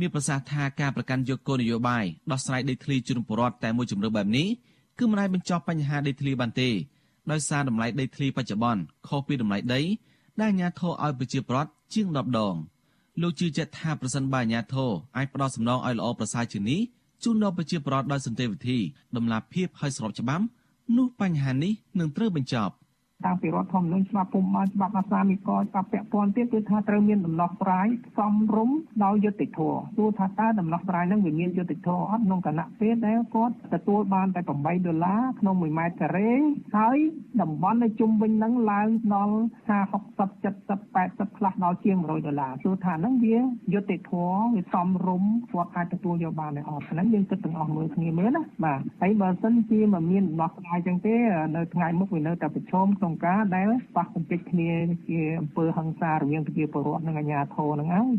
[0.00, 4.48] មានប្រសាសន៍ថាការប្រកាន់យកគោលនយោបាយដោះស្រាយដីធ្លីជូនពលរដ្ឋតែមួយជំរឿបែបនេះ
[4.98, 6.68] គឺមិនអាចបញ្ចប់បញ្ហាដីធ្លីបានទេ
[7.30, 9.80] ដោយសារតម្លៃដីធ្លីបច្ចុប្បន្នខុសពីតម្លៃដី
[10.40, 12.54] ដែលអាជ្ញាធរឲ្យប្រជាពលរដ្ឋជាង10ដង
[13.22, 16.80] លោកជឿជាក់ថាប្រសិនបើអាជ្ញាធរអាចផ្ដល់សំណងឲ្យល្អប្រសើរជាងនេះ
[17.22, 18.78] ជូនដល់ប្រជាពលរដ្ឋដោយសន្តិវិធី
[19.16, 20.44] ដំណាភៀបឲ្យស្របច្បាប់
[20.96, 22.74] នោះបញ្ហានេះនឹងត្រូវបញ្ចប់
[23.24, 36.32] តាំងពីរដ្ឋធម្មនុញ្ញច្បាប់ពុំបានច្បាប់អាសាមីកច្បាប់ពាក់ព័ន្ធទៀតគឺថាត្រូវមានដំណោះស្រាយសមរម្យដោយយុត្តិធម៌ទោះថាតើដំណោះស្រាយនឹងវាមានយុត្តិធម៌អត់ក្នុងគណៈពេលដែលគាត់ទទួលបានតែ8ដុល្លារក្នុង1ម៉ែត្រការ៉េ
[36.76, 36.98] ហើយ
[37.42, 39.36] តំបន់នៅជុំវិញនឹងឡើងដល់
[39.68, 40.26] 50 60
[40.66, 43.36] 70 80ខ្លះដល់ជាង100ដុល្លារទោះថាហ្នឹងវា
[43.74, 51.14] យុត្តិធម៌វាសមរម្យគាត់អាចទទួលយកបានដែរអត់ហ្នឹងយើងគិតទាំងអស់មើលគ្នាមើលណាបាទហើយបើសិនជាមិនមានដំណោះស្រាយចឹងទេ
[51.56, 54.70] នៅថ្ងៃមុខវានៅតែប្រឈមក្នុងការដែលប៉ះកម្ទេចគ្នា
[55.08, 58.10] ជាអំពើហិង្សារវាងប្រជាពលរដ្ឋនិងអាជ្ញាធរហ្នឹងហើយ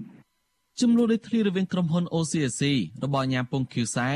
[0.82, 2.64] ចំនួនដីធ្លីរវាងក្រុមហ៊ុន OCSC
[3.04, 4.10] របស់អាញាពងឃីវសែ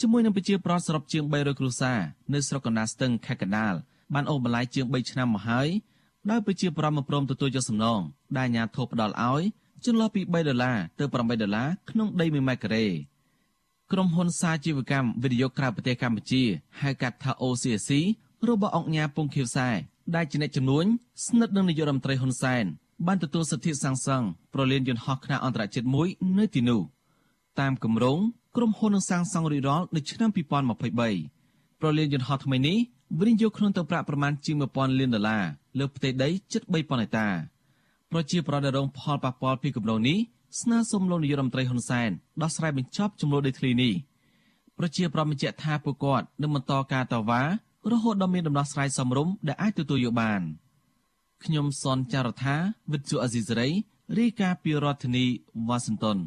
[0.00, 1.98] ជាមួយនឹងប្រជាប្រដ្ឋសរុបជាង300គ្រួសារ
[2.32, 3.74] នៅស្រុកកណ្ដាលស្ទឹងខេត្តកណ្ដាល
[4.14, 5.68] បានអូសបន្លាយជាង3ឆ្នាំមកហើយ
[6.30, 8.00] ដោយប្រជាប្រដ្ឋមកព្រមទទួលយកសំណង
[8.36, 9.42] ដែលអាញាធិបផ្ដល់ឲ្យ
[9.84, 12.86] ចន្លោះពី3ដុល្លារទៅ8ដុល្លារក្នុងដី1ម៉ែត្រការ៉េ
[13.92, 16.42] ក្រុមហ៊ុនសាជីវកម្មវិនិយោគក្រៅប្រទេសកម្ពុជា
[16.80, 17.92] ហៅកាត់ថា OCSC
[18.48, 19.68] របស់អង្គញាពងខៀវសែ
[20.14, 20.84] ដែលជាអ្នកជំនួញ
[21.24, 22.64] ស្និទ្ធនឹងនាយករដ្ឋមន្ត្រីហ៊ុនសែន
[23.06, 26.80] បានទទួលសិទ្ធិសាងសង់ប្រលានយន្តហោះខ្នាតអន្តរជាតិមួយនៅទីនោះ
[27.60, 28.18] តាមគម្រោង
[28.56, 32.78] ក្រុមហ៊ុននឹងសាងសង់រួចរាល់នៅឆ្នាំ2023ប្រលានយន្តហោះថ្មីនេះ
[33.18, 35.44] វិនិយោគក្នុងទឹកប្រាក់ប្រមាណជាង1000លានដុល្លារ
[35.78, 37.28] លើផ្ទៃដីជិត3000ហិកតា
[38.12, 40.18] ប្រជាប្រដ្ឋដែលរងផលប៉ះពាល់ពីគម្រោងនេះ
[40.60, 42.10] ស្នើសុំលោកនាយករដ្ឋមន្ត្រីហ៊ុនសែន
[42.42, 43.94] ដោះស្រាយបញ្ចប់ចំនួនដីធ្លីនេះ
[44.78, 47.42] ប្រជាប្រដ្ឋបញ្ជាក់ថាពួកគាត់នឹងបន្តការតវ៉ា
[47.92, 50.42] រហូតដល់មានដំណោះស្រាយសមរម្យដែលអាចទទួលយកបាន
[51.44, 52.56] ខ្ញុំសនចាររថា
[52.92, 53.68] វិទ្យុអេស៊ីសរ៉ៃ
[54.18, 55.24] រាយការណ៍ពីរដ្ឋធានី
[55.68, 56.18] វ៉ាស៊ីនតោន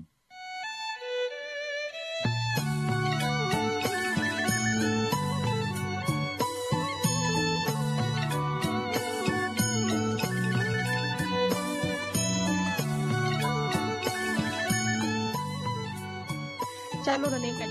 [17.05, 17.66] ចាលោកនាងក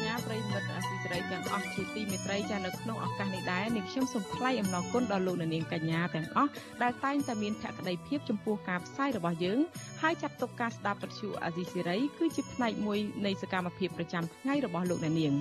[1.56, 6.50] អស់ជាទីមេត្រីចានៅក្នុងឱកាសនេះដែរនាងខ្ញុំសូមថ្លែងអំណរគុណដល់លោកនាងកញ្ញាទាំងអស់
[6.82, 9.58] ដែលតែងតែមានភក្ដីភាពចំពោះការផ្សាយរបស់យើង
[10.02, 15.34] ហើយចាត់ទុកការស្ដាប់វិទ្យុអស៊ីសេរីគឺជាផ្នែកមួយនៃសកម្មភាពប្រចាំថ្ងៃរបស់លោកនាង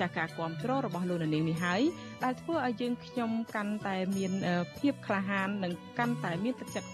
[0.00, 1.82] ចាការគ្រប់គ្រងរបស់លោកនាងនេះហើយ
[2.24, 4.32] ដែលធ្វើឲ្យយើងខ្ញុំកាន់តែមាន
[4.78, 6.88] ភាពក្លាហាននិងកាន់តែមានទឹកចិត្ត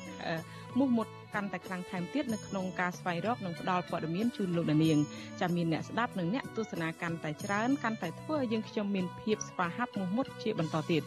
[0.78, 4.98] មោះមុត កាន់តែខ្លាំងថែមទៀតនៅក្នុងការស្វែងរកនិងផ្តល់ព័ត៌មានជូនលោកនាង
[5.40, 11.02] ចាំមានអ្នកស្ដាប់និងអ្នកទស្សនាកាន់តែច្រើនកាន់តែធ្វើឲ្យយើងខ្ញុំមានភាពស្វាហាប់មោះមុតជាបន្តទៀត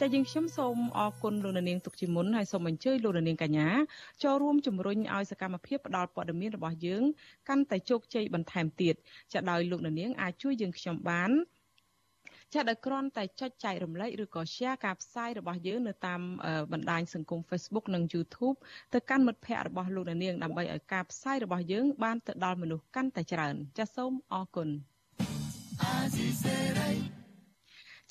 [0.00, 3.68] ចាយើងខ្ញុំសូមអរគុណលោកនាងទុកជាមុនហើយសូមអញ្ជើញលោកនាងកញ្ញា
[4.22, 7.02] ចូលរួមជំរុញឲ្យសកម្មភាពផ្តល់ព័ត៌មានរបស់យើង
[7.48, 8.94] កាន់តែជោគជ័យបន្ថែមទៀត
[9.32, 11.32] ចាដោយលោកនាងអាចជួយយើងខ្ញុំបាន
[12.54, 16.20] ចាដោយគ្រាន់តែចុចចែករំលែកឬក៏ share ការផ្សាយរបស់យើងនៅតាម
[16.72, 18.56] បណ្ដាញសង្គម Facebook និង YouTube
[18.94, 24.68] ទៅកាន់មិត្តភ័ក្តិរបស់លោកនាងដើម្បីឲ្យការផ្សាយរបស់យើង បានទៅដល់មនុស្សកាន់តែច្រើន ចាសសូមអរគុណ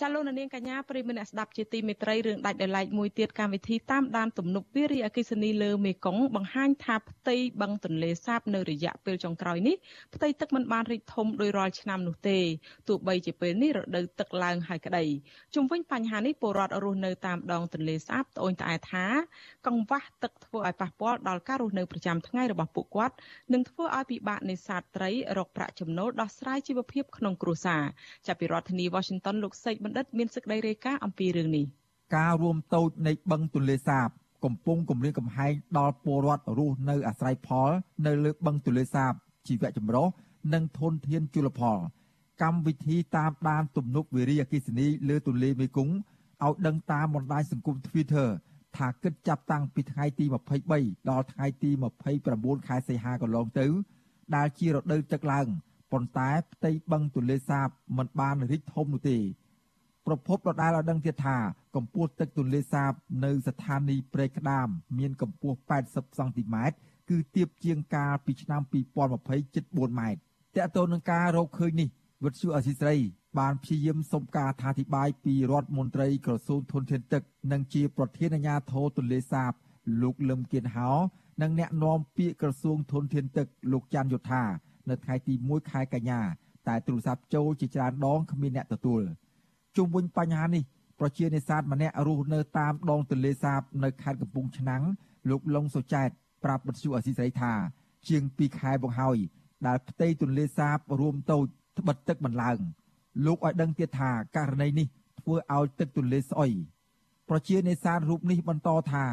[0.04, 9.76] ចាលោកនាងកញ្ញាប្រិមនៈស្ដាប់ជាទីមេត្រីរឿងដាច់ដោយឡែកមួយទៀតកម្មវិធីតាមដានទំនប់វារីអគិសនីលើមេគង្គបង្ហាញថាផ្ទៃបឹងទន្លេសាបនៅរយៈពេលចុងក្រោយនេះ
[10.16, 12.40] ផ្ទៃទឹកមិនបានរីកធំដោយរាល់ឆ្នាំនោះទេ
[12.88, 15.04] ទោះបីជាពេលនេះរដូវទឹកឡើងហើយក្តី
[15.56, 19.06] ជុំវិញបញ្ហានេះពលរដ្ឋរស់នៅតាមដងទន្លេសាបត្អូញត្អែថា
[19.68, 23.16] កង្វះទឹកធ្វើឲ្យប៉ះពាល់ដល់ការរស់នៅប្រចាំថ្ងៃរបស់ពួកគាត់
[23.54, 27.84] និងធ្វើឲ្យពិបាកនេសាទត្រីរកប្រាក់ចំណូលដោះស្រាយជីវភាពក្នុងគ្រួសារ
[28.28, 31.66] ចាប់ពីរដ្ឋធានី Washington លោកសេកបណ្ឌិតមានសេចក្តីរាយការណ៍អំពីរឿងនេះ
[32.16, 34.10] ការរួមតូចនៃបឹងទន្លេសាប
[34.46, 37.72] កំពុងគម្រាមកំហែងដល់ពលរដ្ឋរស់នៅអាស្រ័យផល
[38.06, 39.12] នៅលើបឹងទន្លេសាប
[39.48, 40.08] ជីវៈចម្រុះ
[40.54, 41.78] និងធនធានជលផល
[42.42, 45.94] កម្មវិធីតាមដានទំនប់វារីអគ្គិសនីលើទន្លេមេគង្គ
[46.46, 48.28] ឲ្យដឹងតាមបណ្ដាញសង្គម Twitter
[48.78, 50.26] ថាគិតចាប់តាំងពីថ្ងៃទី
[50.68, 51.70] 23ដល់ថ្ងៃទី
[52.20, 53.68] 29ខែសីហាកន្លងទៅ
[54.36, 55.48] ដែលជារដូវទឹកឡើង
[55.92, 59.18] ប៉ុន្តែផ្ទៃបឹងទន្លេសាបមិនបានរីកធំនោះទេ
[60.08, 61.38] ប្រភពដដែលឲ្យដឹងទៀតថា
[61.76, 62.92] កម្ពស់ទឹកទន្លេសាប
[63.26, 64.68] នៅស្ថានីយ៍ព្រែកក្តាម
[65.00, 66.76] មានកម្ពស់80សង់ទីម៉ែត្រ
[67.10, 68.62] គឺទាបជាងកាលពីឆ្នាំ
[69.08, 70.20] 2020ជិត4ម៉ែត្រ
[70.56, 71.90] តើតើនឹងការរកឃើញនេះ
[72.24, 72.96] វិទ្យុអសីស្រី
[73.40, 79.52] បានព្យាយាមសុំការអធិប្បាយពីរដ្ឋមន្ត្រីក្រសួងធនធានទឹកនិងជាប្រធានអាជ្ញាធរទន្លេសាប
[80.02, 80.92] លោកលឹមគៀនហោ
[81.42, 84.44] និងអ្នកនាំពាក្យក្រសួងធនធានទឹកលោកច័ន្ទយុធា
[84.90, 86.22] នៅថ្ងៃទី1ខែកញ្ញា
[86.68, 89.04] តែទូរស័ព្ទចូលជាច្រើនដងគ្មានអ្នកទទួល។
[89.78, 90.64] ជុំវិញបញ្ហានេះ
[91.00, 94.84] ប្រជានេសាទម្នាក់រស់នៅតាមដងទន្លេសាបនៅខេត្តកំពង់ឆ្នាំង
[95.30, 96.10] លោកលងសុចែត
[96.44, 97.54] ប្រាប់បទសុអសីស្រីថា
[98.08, 99.18] ជាង2ខែមកហើយ
[99.68, 101.46] ដែលផ្ទៃទន្លេសាបរួមតូច
[101.80, 102.58] ត្បិតទឹកមិនឡើង
[103.26, 104.88] លោកឲ្យដឹងទៀតថាករណីនេះ
[105.20, 106.52] ធ្វើឲ្យទឹកទន្លេស្អុយ
[107.30, 109.06] ប្រជានេសាទរូបនេះបន្តថា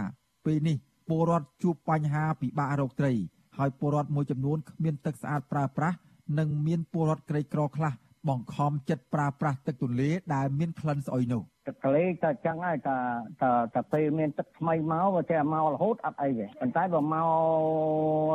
[0.44, 0.76] ពេលនេះ
[1.08, 3.12] ពលរដ្ឋជួបបញ្ហាពិបាករកត្រី
[3.58, 5.96] ហើយពលរដ្ឋមួយចំនួនគ្មានទឹកស្អាតប្រើប្រាស់
[6.38, 7.92] និងមានពលរដ្ឋក្រីក្រខ្លះ
[8.28, 12.98] បង្ខំចិត្តប្រើប្រាស់ទឹកទន្លេដែលមានក្លិនស្អុយនោះទឹកទន្លេតែចឹងហើយតែ
[13.42, 17.28] តែតែពេលមានទឹកថ្មីមកវាតែមករហូតអត់អីទេប៉ុន្តែបើមក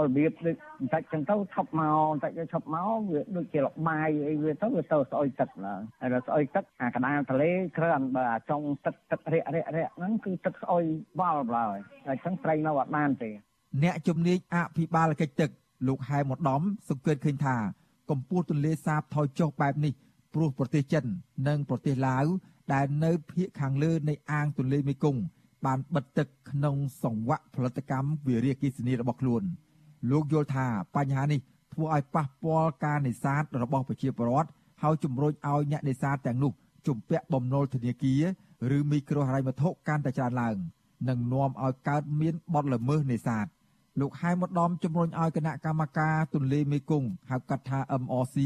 [0.03, 10.83] របៀបដូចបន្តិចចឹងទៅឈប់មកបន្តិចទៅឈប់មកវាដូចជាលបាយអីវាទៅវាទៅស្អុយទឹកឡើយហើយដល់ស្អុយទឹកអាកណ្ដាលទន្លេគ្រាន់បើអាចុងទឹកទឹករាក់រាក់រាក់ហ្នឹងគឺទឹកស្អុយ
[11.19, 13.31] វល់ឡើយហើយចឹងត្រីនៅអត់បានទេ
[13.83, 15.49] អ្នកជំនាញអភិបាលកិច្ចទឹក
[15.87, 17.57] លោកហែមឧត្តមសង្កេតឃើញថា
[18.09, 19.93] កម្ពស់ទន្លេសាបថយចុះបែបនេះ
[20.33, 21.03] ព្រោះប្រទេសចិន
[21.47, 22.25] និងប្រទេសឡាវ
[22.73, 25.21] ដែលនៅភាគខាងលើនៃអាងទន្លេមេគង្គ
[25.65, 29.43] បានបិទទឹកក្នុងសង្វាក់ផលិតកម្មវិរិយអគិសនីរបស់ខ្លួន
[30.11, 30.65] លោកយល់ថា
[30.95, 31.39] បញ្ហានេះ
[31.73, 34.49] ធ្វើឲ្យប៉ះពាល់ការនេសាទរបស់ប្រជាពលរដ្ឋ
[34.83, 36.51] ហើយជំរុញឲ្យអ្នកនេសាទទាំងនោះ
[36.87, 38.15] ជំពាក់បំណុលធនាគា
[38.71, 40.55] រឬមីក្រូហិរញ្ញវត្ថុកាន់តែច្រើនឡើង
[41.09, 43.45] និងនាំឲ្យកើតមានបទល្មើសនេសាទ
[44.01, 48.37] លោកហែមម្ដំជំរុញឲ្យគណៈកម្មការទន្លេមេគង្គហៅកាត់ថា MRC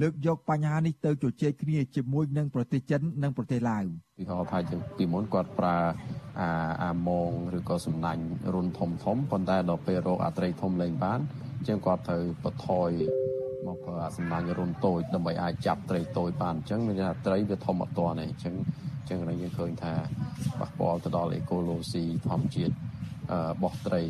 [0.00, 3.84] លើកយកបញ្ហានេះទៅជជែកគ្នាជាមួយនឹងប្រទេសចិននិងប្រទេសឡាវ
[4.18, 5.76] ពីហៅថាជាពីមុនគាត់ប្រើ
[6.40, 6.48] អា
[6.82, 8.24] អាមងឬក៏សំណាញ់
[8.54, 11.20] រុនធំធំប៉ុន្តែដល់ពេលរកអាត្រីធំលែងបាន
[11.58, 12.90] អញ្ចឹងគាត់ត្រូវបន្ថយ
[13.66, 18.54] មកប្រើអាសំណាញ់រុនតូចដើម្បីអាចចាប់ត្រីតូចបានអញ្ចឹងមានថាត្រីវាធំអត់ទាន់ទេអញ្ចឹង
[19.00, 19.92] អញ្ចឹងយើងឃើញថា
[20.60, 22.74] ប៉ះពាល់ទៅដល់អេកូឡូស៊ីធម្មជាតិ
[23.62, 24.02] បោះត្រី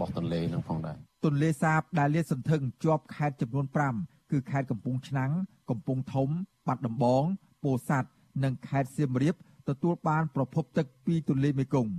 [0.00, 3.66] បោះទន្លេនឹងផងដែរទន្លេសាបដែលលាតសន្ធឹងជាប់ខេត្តចំនួន
[3.98, 5.32] 5គឺខេត្តកំពង់ឆ្នាំង
[5.70, 6.28] កំពង់ធំ
[6.66, 7.24] បាត់ដំបង
[7.64, 8.10] ពោធិ៍សាត់
[8.44, 9.34] និងខេត្តសៀមរាប
[9.68, 11.92] ទទួលបានប្រភពទឹកពីទន្លេមេគង្គ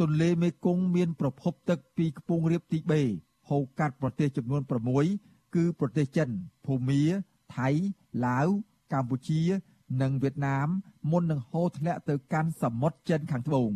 [0.00, 3.02] ទន្លេមេគង្គមានប្រភពទឹកពីខ្ពង់រាបទីបេ
[3.48, 4.62] ហូរកាត់ប្រទេសចំនួន
[5.08, 6.28] 6គឺប្រទេសចិន
[6.66, 7.02] ភូមា
[7.56, 7.68] ថៃ
[8.26, 8.48] ឡាវ
[8.92, 9.40] កម្ពុជា
[10.02, 10.68] និងវៀតណាម
[11.10, 13.70] មុននឹងហូរធ្លាក់ទៅកាន់សមុទ្រចិនខាងត្បូង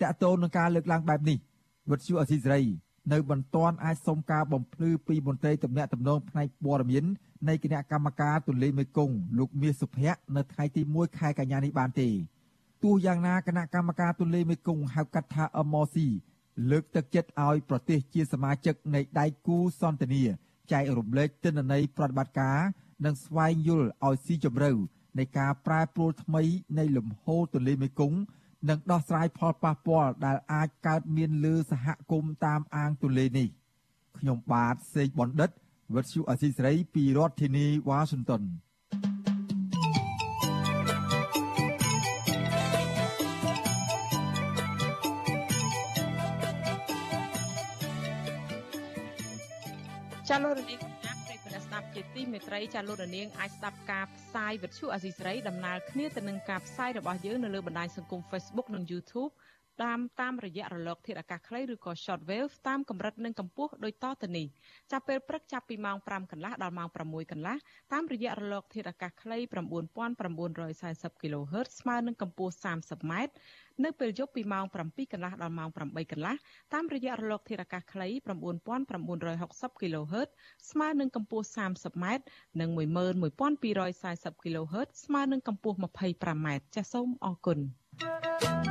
[0.00, 1.38] តកតូននឹងការលើកឡើងបែបនេះ
[1.90, 2.62] វិទ្យុអសីសេរី
[3.12, 7.04] នៅមិនទាន់អាចសុំការបំភ្លឺពីមន្ត្រីទំនាក់ទំនងផ្នែកព័ត៌មាន
[7.48, 12.08] នៃគណៈកម្មការទូលេមេគង្គលោកមាសសុភ័ក្រនៅថ្ងៃទី1ខែកញ្ញានេះបានទេ
[12.82, 15.96] ទោះយ៉ាងណាគណៈកម្មការទូលេមេគង្គហៅកាត់ថា MRC
[16.70, 20.22] លើកទឹកចិត្តឲ្យប្រទេសជាសមាជិកនៃដៃគូសន្តិនិ
[20.72, 22.58] ចែករំលែកទិន្នន័យប្រតិបត្តិការ
[23.04, 24.70] និងស្វែងយល់ឲ្យស៊ីជម្រៅ
[25.18, 26.42] នៃការប្រែប្រួលថ្មី
[26.78, 28.18] នៃលំហូរទន្លេមេគង្គ
[28.66, 33.48] និងដោះស្រាយផលប៉ះពាល់ដែលអាចកើតមានលើសហគមន៍តាមអាងទន្លេនេះ
[34.18, 35.50] ខ្ញុំបាទសេកបណ្ឌិត
[35.94, 38.42] វិទ្យុអសីសេរីពីរដ្ឋធានីវ៉ាស៊ីនតោន
[50.28, 50.87] ចាលោករនា
[52.48, 59.32] ជាទីមេត្រីចាលោករនាងអាចស្ដាប់ការផ្សាយវិទ្យុអាស៊ីសេរីដំណើរគ្នាទៅនឹងការផ្សាយរបស់យើងនៅលើបណ្ដាញសង្គម Facebook និង YouTube
[59.82, 64.46] តាមតាមរយៈរលកធាតុអាកាសខ្លីឬក៏ Shortwave តាមកម្រិតនិងកម្ពស់ដូចតទៅនេះ
[64.92, 67.56] ចាប់ពេលព្រឹកចាប់ពីម៉ោង5កន្លះដល់ម៉ោង6កន្លះ
[67.92, 69.38] តាមរយៈរលកធាតុអាកាសខ្លី
[70.18, 73.12] 9940 kHz ស្មើនឹងកម្ពស់ 30m
[73.84, 76.34] នៅពេលយប់ពីម៉ោង7កន្លះដល់ម៉ោង8កន្លះ
[76.72, 78.08] តាមរយៈរលកធាតុអាកាសខ្លី
[78.94, 80.28] 9960 kHz
[80.70, 82.04] ស្មើនឹងកម្ពស់ 30m
[82.60, 87.58] និង11240 kHz ស្មើនឹងកម្ពស់ 25m ចាសសូមអរគុណ
[88.00, 88.68] thank you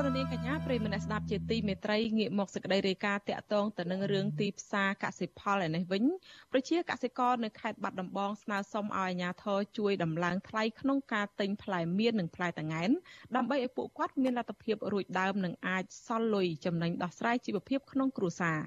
[0.00, 6.04] លោករនាងកញ្ញា ប្រិយមិត្តស្ដាប់ជាទីមេត្រីងាកមកសេចក្តីរាយការណ៍តាក់ទងទៅនឹងរឿងទីផ្សារកសិផលឯនេះវិញ
[6.52, 12.90] ប្រជាកសិករនៅខេត្តបាត់ដំបងស្នើសុំឲ្យអាជ្ញាធរជួយដំឡើងថ្លៃក្នុងការទិញផ្លែមៀននិងផ្លែតង្កែន
[13.36, 18.58] ដើម្បីឲ្យពួកគាត់មានលទ្ធភាពរួចដើមនិងអាចសល់លុយចំណេញដោះស្រាយជីវភាពក្នុងគ្រួសារ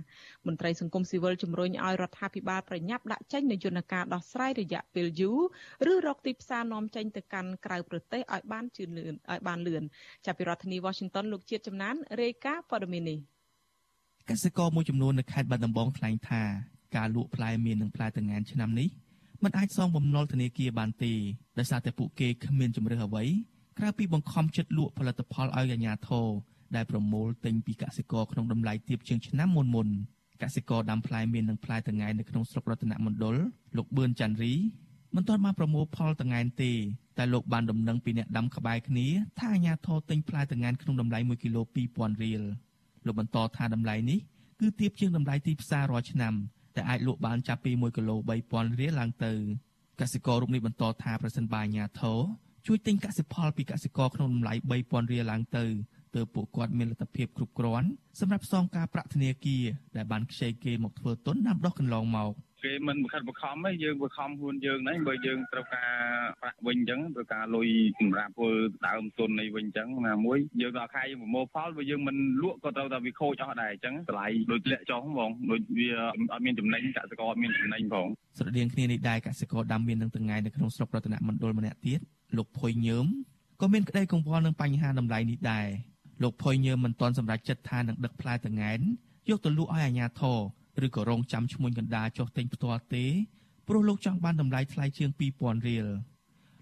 [0.47, 5.39] មន្ត្រីសង្គមស៊ីវិលជំរុញឲ្យរដ្ឋាភិបាលប្រញាប់ដាក់ចេញនូវយន្តការដោះស្រាយរយៈពេលយូរ
[5.91, 9.83] ឬរកទីផ្សារនាំចេញទៅកាន់ក្រៅប្រទេសឲ្យបានជឿនលឿនឲ្យបានលឿន
[10.25, 13.19] ចាប់ពីរដ្ឋធានី Washington លោកជាតិចំណានរាយការណ៍ព័ត៌មាននេះ
[14.29, 16.41] កសិករមួយចំនួននៅខេត្តបាត់ដំបងថ្លែងថា
[16.95, 18.89] ការលក់ផ្លែមៀននិងផ្លែតង្កែនឆ្នាំនេះ
[19.43, 21.13] មិនអាចសងបំណុលធនាគារបានទេ
[21.57, 23.23] ដោយសារតែពួកគេគ្មានជំរឿអ្វី
[23.79, 26.27] ក្រៅពីបង្ខំចិត្តលក់ផលិតផលឲ្យអាជ្ញាធរ
[26.75, 29.87] ដែលប្រមូលទិញពីកសិករក្នុងតម្លៃទាបជាងឆ្នាំមុនមុន
[30.43, 33.35] កសិករដាំផ្លែមៀននិងផ្លែតង្កែនៅក្នុងស្រុករតនមណ្ឌល
[33.77, 34.53] លោកបឿនច័ន្ទរី
[35.15, 36.71] មិនទាន់បានប្រមូលផលតង្កែនទេ
[37.17, 39.07] តែលោកបានដំណឹងពីអ្នកដាំក្បែរគ្នា
[39.39, 41.61] ថាអាញាធរទិញផ្លែតង្កែនក្នុងតម្លៃ1គីឡូ
[41.93, 42.41] 2000រៀល
[43.05, 44.19] លោកបន្តថាតម្លៃនេះ
[44.59, 46.33] គឺទាបជាងតម្លៃទីផ្សាររាល់ឆ្នាំ
[46.75, 48.15] តែអាចលក់បានចាប់ពី1គីឡូ
[48.49, 49.33] 3000រៀលឡើងទៅ
[50.01, 52.19] កសិកររូបនេះបន្តថាប្រសិនបើអាញាធរ
[52.67, 55.65] ជួយទិញកសិផលពីកសិករក្នុងតម្លៃ3000រៀលឡើងទៅ
[56.15, 57.87] ទើបពួកគាត់មានលទ្ធភាពគ្រប់គ្រាន់
[58.19, 59.63] សម្រាប់សងការប្រាក់ធនាគារ
[59.95, 65.89] ដែលបានខ្ចីគេមកធ្វើទុនដាំដុះកន្លងមក។ គេមិនបខិតបខំទេយើងបខំខ្លួនយើងហ្នឹងបើយើងត្រូវការ
[66.41, 67.67] ប្រាក់វិញអញ្ចឹងត្រូវការលុយ
[67.99, 68.51] សម្រាប់ធ្វើ
[68.87, 75.89] ដើមទុននេះវិញអញ្ចឹងណាមួយយើងដល់ខែយើងប្រមូលផលបើយើងមិនលក់ក៏ត្រូវតែវាខូចអស់ដែរអញ្ចឹងតម្លៃដូចធ្លាក់ចុះហ្មងដូចវា
[76.33, 81.99] អត់មានចំណេញកសិករអត់មានចំណេញផងស្រដៀងគ្នានេះដែរកសិករដាំមាននឹងតងៃនៅក្នុងស្រុករតនមណ្ឌលម្នាក់ទៀត
[82.37, 83.05] លោកភុយញើម
[83.61, 85.67] ក៏មានក្តីកង្វល់នឹងបញ្ហាតម្លៃនេះដែរ
[86.23, 88.79] លោកភុយញើមមិនទាន់សម្រេចចិត្តថានឹងដឹកផ្លែតង្ងែន
[89.29, 90.39] យកទៅលក់ឲ្យអាជ្ញាធរ
[90.85, 93.05] ឬក៏រងចាំឈ្មួញកណ្ដាលចុះទិញផ្ទាល់ទេ
[93.67, 95.09] ព្រោះលោកចង់បានតម្លៃថ្លៃជាង
[95.39, 95.87] 2000រៀល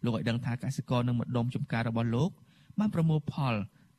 [0.04, 2.30] លោកឲ្យដឹងថាកសិករនៅម្ដុំចំការរបស់លោក
[2.80, 3.54] បានប្រមូលផល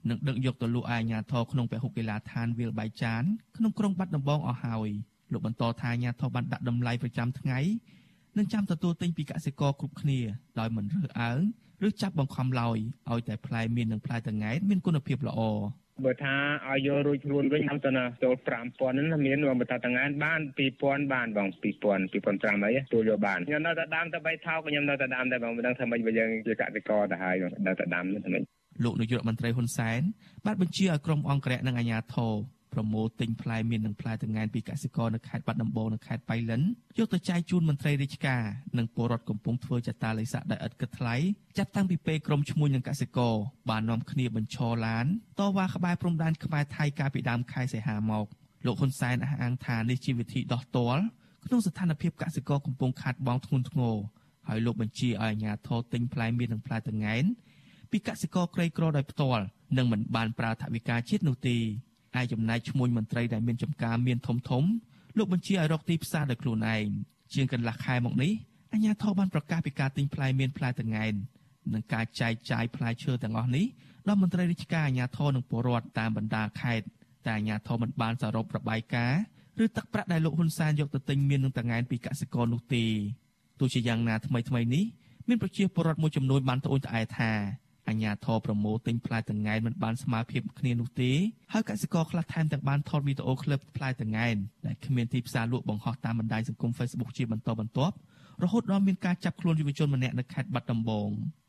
[0.09, 3.23] និងដឹកយកទៅលក់ឲ្យអាជ្ញាធរក្នុងពហុកីឡាដ្ឋានវាលបៃចាន
[3.57, 4.91] ក្នុងក្រុងបាត់ដំបងអស់ហើយ
[5.33, 7.59] លោកបន្តថាអាញាធរបានដាក់តម្លៃប្រចាំថ្ងៃ
[8.37, 10.21] និងចាំទទួលទិញពីកសិករគ្រប់គ្នា
[10.59, 11.41] ដោយមិនរើសអើង
[11.87, 12.79] ឬចាប់បង្ខំឡើយ
[13.11, 15.41] ឲ្យតែផ្លែមៀននិងផ្លែតង៉ែតមានគុណភាពល្អ
[16.07, 16.35] បើថា
[16.69, 20.41] ឲ្យយករួចខ្លួនវិញខ្ញុំទៅណាចូល5000ហ្នឹងមានបើថាតង្ងានបាន
[20.77, 21.65] 2000បានបង2000
[22.13, 27.35] 2500អីចូលយកបានខ្ញុំនៅតែដាំតែ3ថោកខ្ញុំនៅតែដាំតែបងមិនដឹងថាម៉េចបើយើងជាកសិករទៅហើយ
[27.67, 28.43] នៅតែដាំហ្នឹងថាម៉េច
[28.85, 30.01] លោកនាយករដ្ឋមន្ត្រីហ៊ុនសែន
[30.47, 32.33] បានបញ្ជាឲ្យក្រុមអង្គរៈនិងអាជ្ញាធរ
[32.73, 36.63] ប្រមូលទិញផ្លែមៀននិងផ្លែតង្កែនពីកសិករនៅខេត្តបាត់ដំបងនិងខេត្តបៃលិន
[36.99, 38.43] យកទៅចែកជូនមន្ត្រីរាជការ
[38.79, 41.17] និងពលរដ្ឋកំពុងធ្វើចតាល័យស័កដោយឥតគិតថ្លៃ
[41.59, 43.35] ចាប់តាំងពីពេលក្រុមឈ្មួញនិងកសិករ
[43.71, 45.07] បាននាំគ្នាបញ្ឈរឡាន
[45.41, 48.27] តវ៉ាក្បែរព្រំដែនខ្មែរថៃកាលពីដើមខែសីហាមក
[48.67, 51.03] លោកហ៊ុនសែនអះអាងថានេះជាវិធីដោះទាល់
[51.47, 53.97] ក្នុងស្ថានភាពកសិករកំពុងខាតបង់ធ្ងន់ធ្ងរ
[54.49, 57.25] ហើយលោកបញ្ជាឲ្យអាជ្ញាធរទិញផ្លែមៀននិងផ្លែតង្កែន
[57.91, 59.45] ពីកសិករក្រីក្រដោយផ្ទាល់
[59.77, 61.57] និងមិនបានប្រើថវិកាជាតិនោះទេ
[62.21, 64.65] ឯចំណែកឈ្មោះមន្ត្រីដែលមានចំការមានធំធំ
[65.17, 66.87] លោកបញ្ជាឲ្យរកទីផ្សារដោយខ្លួនឯង
[67.35, 68.33] ជាងកន្លះខែមកនេះ
[68.73, 71.15] អាជ្ញាធរបានប្រកាសពីការទិញផ្លែមានផ្លែតងែន
[71.73, 73.67] និងការចែកចាយផ្លែឈើទាំងអស់នេះ
[74.09, 76.87] ដល់មន្ត្រីរាជការអាជ្ញាធរនិងពលរដ្ឋតាមបណ្ដាខេត្ត
[77.27, 79.21] តែអាជ្ញាធរមិនបានសរុបរបាយការណ៍
[79.65, 82.85] ឬទឹកប្រាក់ដែលលោកហ៊ុនសែនយកទៅទិញមាននឹងតងែនពីកសិករនោះទេ
[83.61, 84.85] ទោះជាយ៉ាងណាថ្មីថ្មីនេះ
[85.29, 87.33] មានប្រជាពលរដ្ឋមួយចំនួនបានត្អូញត្អែថា
[87.93, 91.13] អញ្ញាធរប្រមូលទិញផ្លែតង្កែនមិនបានស្មើភាពគ្នានោះទេ
[91.53, 97.95] ហើយកសិករខ្លះថែមទាំងបានថតវីដេអូឃ្លីបផ្លែតង្កែនដែលគ្មានទីផ្សារលក់បង្ហោះតាមបណ្ដាញសង្គម Facebook ជាបន្តបន្ទាប់
[98.43, 101.09] រហូតដល់មានការចាប់ខ្លួនយុវជនម្នាក់នៅខេត្តបាត់ដំបង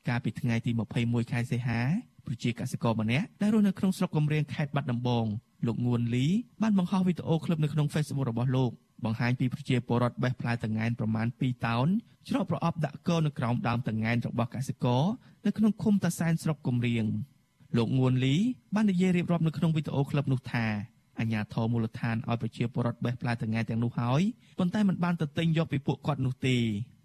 [0.09, 1.79] កាលពីថ្ងៃទី21ខែសីហា
[2.25, 5.25] ប្រជាកសិករម្នាក់ដែលរស់នៅក្នុងស្រុកកំរៀងខេត្តបាត់ដំបង
[5.67, 6.25] លោកងួនលី
[6.61, 8.71] បានបង្ហោះវីដេអូឃ្លីបនៅក្នុង Facebook របស់លោក
[9.03, 11.87] បង្ហាញពីប្រជាពលរដ្ឋបេះផ្លែតង្កែនប្រមាណ2តោន
[12.29, 15.03] ច្រកប្រអប់ដាក់កនៅក្រោមដើមតង្កែនរបស់កសិករ
[15.45, 17.05] នៅក្នុងឃុំតាសែនស្រុកគំរៀង
[17.77, 18.35] លោកងួនលី
[18.75, 20.65] បាននិយាយរៀបរាប់នៅក្នុងវីដេអូឃ្លីបនោះថា
[21.19, 24.21] អញ្ញាធមមូលដ្ឋានឲ្យប្រជាពលរដ្ឋបេះផ្លែតង្កែទាំងនោះហើយ
[24.59, 26.57] ប៉ុន្តែមិនបានទៅទិញយកពីពួកគាត់នោះទេ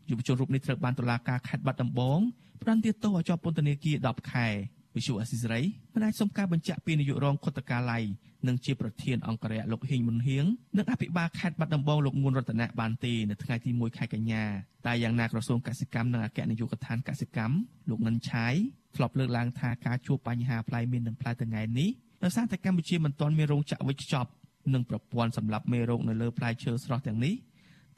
[0.08, 2.20] យុវជនរូបនេះត្រូវបានតុលាការខេត្តបាត់ដំបង
[2.62, 4.46] ផ្តន្ទាទោសឲ្យជាប់ពន្ធនាគារ10ខែ
[4.96, 5.60] វិសុអសិសរី
[5.94, 8.04] មិនអាចសុំការបញ្ជាក់ពីនាយករងខុទ្ទកាល័យ
[8.46, 10.44] និងជាប្រធានអង្គរៈលោកហ៊ីងមុនហៀង
[10.78, 14.44] និងអភិបាលខេត្តបាត់ដំបងលោកងួនរតនៈបានទេនៅថ្ងៃទី1ខែកញ្ញា
[14.86, 17.54] តែយ៉ាងណាក្រសួងកសិកម្មនិងអគ្គនាយកដ្ឋានកសិកម្ម
[17.90, 18.54] លោកនិនឆាយ
[18.96, 21.90] ធ្លាប់លើកឡើងថាការជួបបញ្ហាផ្លែមៀននិងផ្លែតង្កែនេះ
[22.22, 24.30] ដោយសារតែកម្ពុជាមិនទាន់មានរោងចក្រវេចខ្ចប់
[24.74, 27.34] និងប្រព័ន្ធសម្រាប់មេរោគនៅលើផ្លែឈើស្រស់ទាំងនេះ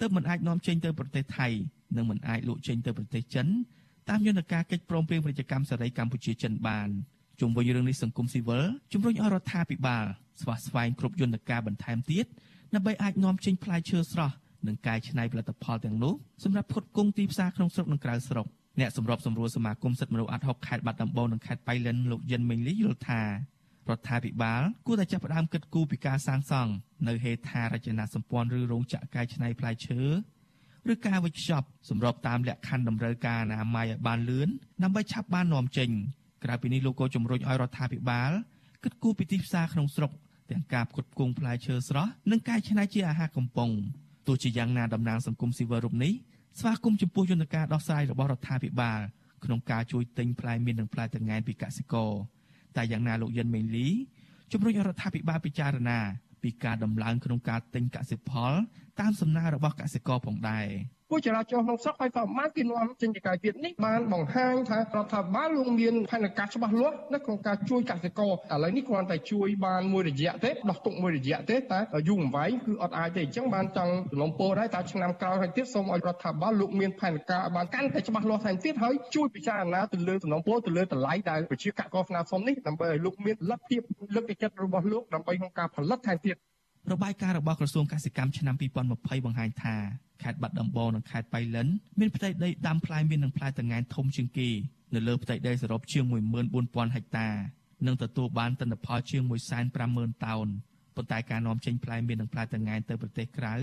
[0.00, 1.48] ទើបមិនអាចនាំចេញទៅប្រទេសថៃ
[1.96, 3.46] និងមិនអាចលក់ចេញទៅប្រទេសចិន
[4.09, 6.88] តាមយន្តការកិច្ចព្រមព្រៀងពាណិជ្ជកម្មសេរីកម្ពុជាចិនបាន
[7.40, 10.07] ជុំវិញរឿងនេះសង្គមស៊ីវិលជំរុញឲ្យរដ្ឋាភិបាល
[10.40, 12.26] ស្វាស្វែងគ្រប់យន្តការបន្ថែមទៀត
[12.74, 14.35] ដើម្បីអាចនាំចេញផ្លែឈើស្រស់
[14.66, 18.46] និងកែច្នៃផលិតផលទាំងនោះសម្រាប់ផ្គត់ផ្គង់ទីផ្សារក្នុងស្រុកនិងក្រៅស្រុក
[18.81, 23.29] អ្នកសម្របសម្រួលសមាគមសិទ្ធិមនុស្សអាត់ហុកខេត្តបាត់ដំបងនិងខេត្តបៃលិនលោកយិនមេងលីយល់ថារ
[23.98, 26.72] ដ្ឋាភិបាលគួរតែចាប់ផ្ដើមគិតគូរពីការសាងសង់
[27.09, 30.00] នៅហេដ្ឋារចនាសម្ព័ន្ធឬរោងចក្រកែច្នៃផ្លែឈើ
[30.92, 34.48] ឬការវេចខ្ចប់សម្របតាមលក្ខខណ្ឌតម្រូវការអនាម័យឲ្យបានលឿន
[34.83, 35.90] ដើម្បីឆាប់បាននាំចេញ
[36.44, 38.31] ក្រៅពីនេះលោកក៏ជំរុញឲ្យរដ្ឋាភិបាល
[38.85, 40.11] គិតគូរពីទីផ្សារក្នុងស្រុក
[40.51, 43.71] ទាំងការផ្គត់ផ្គង់ផ្លែឈើស្រស់និងការច្នៃជាអាហារកំប៉ុង
[44.27, 46.13] ទោះជាយ៉ាងណាតំណាងសង្គមស៊ីវិលរូបនេះ
[46.59, 49.01] ស្វាគមន៍ចំពោះយន្តការដោះស្រាយរបស់រដ្ឋាភិបាល
[49.45, 52.13] ក្នុងការជួយទិញផ្លែមៀននិងផ្លែតង្កែនពីកសិករ
[52.77, 53.89] តែយ៉ាងណាលោកយិនមេងលី
[54.53, 55.99] ជំរុញឲ្យរដ្ឋាភិបាលពិចារណា
[56.43, 58.53] ពីការដំឡើងក្នុងការទិញកសិផល
[59.01, 60.67] តាមសំណើរបស់កសិករផងដែរ
[61.11, 83.81] ពួកចរាចរណ៍ក្នុងស្រុកហើយក៏បានគេនាំចេញពីកាយទៀតនេះបានបង្ហាញថារដ្ឋាភិបាលលោកមានផែនការច្បាស់លាស់នៅក្នុងការជួយកសិករឥឡូវនេះគ្រាន់តែជួយបានមួយរយៈទេដោះទុកមួយរយៈទេតែយូរអង្វែងគឺអត់អាចទេអញ្ចឹងបានចង់លំពោដែរតែឆ្នាំក្រោយហើយទៀតសូមឲ្យរដ្ឋាភិបាលលោកមានផែនការបានកាន់តែច្បាស់លាស់ថែមទៀតហើយជួយពិចារណាទៅលើសំណពោទៅលើតម្លៃដែលប្រជាកសិករស្នើសុំនេះដើម្បីឲ្យលោកមានលទ្ធភាព
[84.14, 86.37] លើកទឹកចិត្តរបស់លោកដើម្បីក្នុងការផលិតថែមទៀត
[86.93, 88.55] របាយការណ៍របស់ក្រសួងកសិកម្មឆ្នាំ
[88.90, 89.77] 2020បង្ហាញថា
[90.23, 94.49] ខេត្តបាត់ដំបងនិងខេត្តបៃលិនមានផ្ទៃដីដាំផ្លែមៀននិងផ្លែតង្កែនធំជាងគេ
[94.95, 96.05] នៅលើផ្ទៃដីសរុបជាង
[96.51, 97.29] 14000ហិកតា
[97.87, 99.23] និងទទួលបានទិន្នផលជាង
[99.73, 100.49] 150,000តោន
[100.97, 103.55] ប៉ុន្តែការនាំចេញផ្លែមៀននិងផ្លែតង្កែនទៅប្រទេសក្រៅ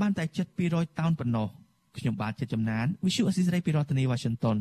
[0.00, 1.48] បានតែជិត200តោនប៉ុណ្ណោះ
[1.98, 4.58] ខ្ញុំបាទចិត្តចំណាន Visual Assisray ពីរដ្ឋធានី Washington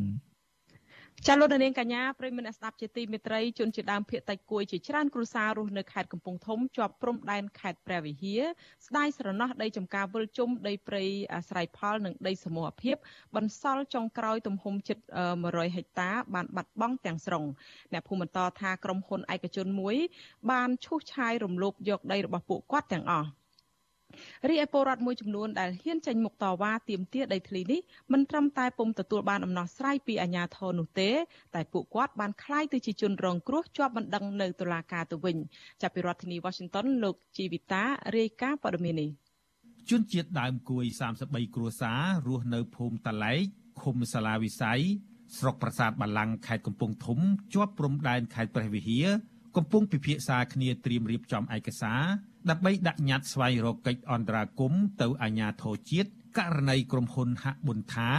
[1.28, 8.42] ចាលោកនាងកញ្ញាប្រិមមអ្នកស្ដាប់ជាទីមេត្រីជនជាដើមភៀកតិចគួយជាច្រើនគ្រួសាររស់នៅខេត្តកំពង់ធំជាប់ព្រំដែនខេត្តព្រះវិហារ
[8.88, 11.04] ស្ដាយស្រណោះដីចំការវិលជុំដីព្រៃ
[11.34, 12.96] អាស្រ័យផលនិងដីសមូហភាព
[13.36, 14.98] បន្សល់ចុងក្រោយទំហំជិត
[15.38, 17.46] 100ហិកតាបានបាត់បង់ទាំងស្រុង
[17.94, 19.96] អ្នកភូមិបន្តថាក្រុមហ៊ុនឯកជនមួយ
[20.52, 23.30] បានឈូសឆាយរំលោភយកដីរបស់ពួកគាត់ទាំងអស់
[24.50, 27.80] រីឯពលរដ្ឋមួយចំនួនដែលហ៊ានចេញមុខតវ៉ាទាមទារដីធ្លីនេះ
[28.14, 31.10] មិនត្រឹមតែពុំទទួលបានអំណោះស្រាយពីអាជ្ញាធរនោះទេ
[31.56, 35.38] តែពួកគាត់បានក្លាយទៅជាជនរងគ្រោះជាប់បណ្ដឹងនៅតុលាការទៅវិញ
[35.82, 37.84] ចាប់ពីរដ្ឋធានី Washington លោកជីវិតា
[38.18, 39.10] រាយការណ៍ព័ត៌មាននេះ
[39.90, 40.86] ជនជាតិដើមគួយ
[41.20, 43.42] 33គ្រួសាររស់នៅភូមិតាឡែក
[43.82, 44.82] ឃុំសាឡាវិស័យ
[45.38, 47.20] ស្រុកប្រាសាទបាឡាំងខេត្តកំពង់ធំ
[47.54, 49.08] ជាប់ព្រំដែនខេត្តព្រះវិហារ
[49.56, 52.02] កំពុងពិភាក្សាគ្នាត្រៀមរៀបចំឯកសារ
[52.50, 58.10] ដើម្បីដាក់ញត្តិស្វែងរកកិច្ចអន្តរាគមន៍ទៅអាជ្ញាធរជាតិករណីក្រុមហ៊ុនហាក់ប៊ុនថា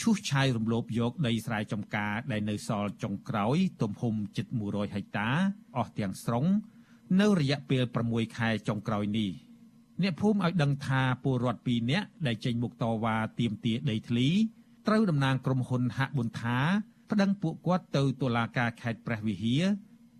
[0.00, 5.28] ឈូសឆាយរំលោភយកដីស្រែចម្ការដែលនៅសល់ចុងក្រោយ ទំហំជិត100ហិកតា
[5.76, 6.46] អស់ទាំងស្រុង
[7.20, 9.30] នៅរយៈពេល6ខែចុងក្រោយនេះ
[10.02, 14.28] អ្នកភូមិឲ្យដឹងថាពលរដ្ឋ2នាក់ដែលចេញមុខតវ៉ាទាមទារដីធ្លី
[14.86, 16.58] ត្រូវតំណាងក្រុមហ៊ុនហាក់ប៊ុនថា
[17.10, 19.62] ប្តឹងពួកគាត់ទៅតុលាការខេត្តព្រះវិហារ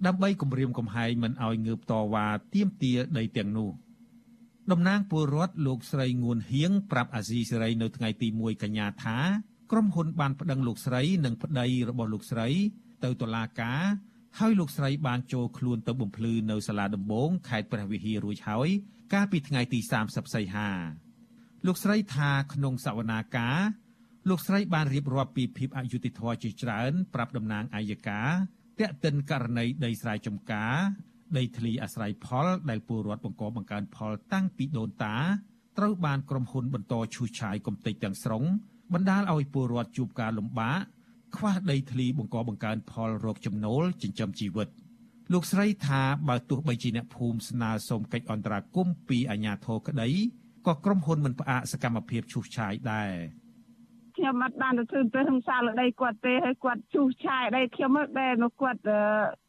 [0.06, 3.70] ដើម្បីគម្រាមកំហែងមិនឲ្យងើបតវ៉ាទាមទារដីទាំងនោះ
[4.70, 9.18] តំណាងពលរដ្ឋលោកស្រីងួនហៀងប្រាប់អាស៊ីសេរីនៅថ្ងៃទី1កញ្ញាថា
[9.70, 12.48] ក្រុមហ៊ុនបានប្តឹងលោកស្រីនិងប្តីរបស់លោកស្រី
[13.04, 13.82] ទៅតុលាការ
[14.38, 18.68] ហើយលោកស្រីបានចូលខ្លួនទៅបំភ្លឺនៅសាលាដំបងខេត្តព្រះវិហាររួចហើយ
[19.12, 20.70] កាលពីថ្ងៃទី30សីហា
[21.66, 23.58] លោកស្រីថាក្នុងសវនាការ
[24.28, 28.30] លោកស្រីបានរៀបរាប់ពីភាពអយុត្តិធម៌ជាច្រើន ប្រាប់តំណាងអัยការ
[28.80, 30.74] តាក់ទិនករណីដីស្រែចម្ការ
[31.36, 35.16] ដីធ្លីអាស្រ័យផលដែលពលរដ្ឋបង្កបង្កើនផលតាំងពីដូនតា
[35.78, 38.44] ត្រូវបានក្រុមហ៊ុនបន្តឈូសឆាយកំទេចទាំងស្រុង
[38.94, 40.78] បណ្ដាលឲ្យពលរដ្ឋជួបការលំបាក
[41.36, 44.68] ខ្វះដីធ្លីបង្កបង្កើនផលរកចំណូលចិញ្ចឹមជីវិត
[45.32, 50.08] លោកស្រីថាបើទោះបីជាអ្នកភូមិស្នើសុំកិច្ចអន្តរាគមន៍ពីអាជ្ញាធរក្តី
[50.66, 53.12] ក៏ក្រុមហ៊ុនមិនផ្អាកសកម្មភាពឈូសឆាយដែរ
[54.18, 58.80] ខ្ញុំអត់បានទៅធ្វើទៅក្នុងសាលដីគាត់ទេហើយគាត់ជុះឆាយដីខ្ញុំមកដែលមកគាត់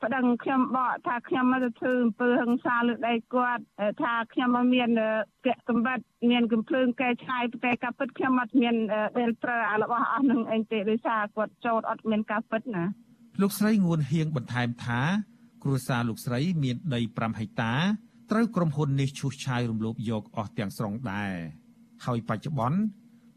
[0.03, 3.63] ប្តឹងខ្ញុំបកថាខ្ញុំមកទៅធ្វើអំពើហិង្សាលើដីគាត់
[4.01, 4.89] ថាខ្ញុំមកមាន
[5.45, 5.99] ពាក់កំបិត
[6.31, 8.75] មានកំភ្លើងកែឆាយតែការពិតខ្ញុំអត់មាន
[9.19, 12.83] ដែលប្រើអារបស់អស់នឹងអីទេដោយសារគាត់ចោតអត់មានការពិតណា
[13.41, 15.01] លោកស្រីងួនហៀងបន្ថែមថា
[15.63, 17.73] គ្រួសារលោកស្រីមានដី5ហិកតា
[18.31, 21.33] ត្រូវក្រុមហ៊ុននេះឈូសឆាយរំលោភយកអស់ទាំងស្រុងដែរ
[22.05, 22.79] ហើយបច្ចុប្បន្ន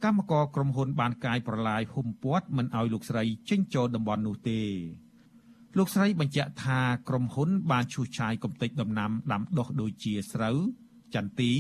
[0.04, 4.60] កម្មករក្រុមហ៊ុនបានកាយប្រឡាយហុំព័ទ្ធមិនឲ្យលោកស្រីចេញចូលតំបន់នោះទេ
[5.78, 10.58] លោកស្រីបញ្ជាក់ថាក្រុមហ៊ុនបានឈូសឆាយកំទេចដំណាំដាំដុះដូចជាស្រូវ
[11.14, 11.52] ចន្ទី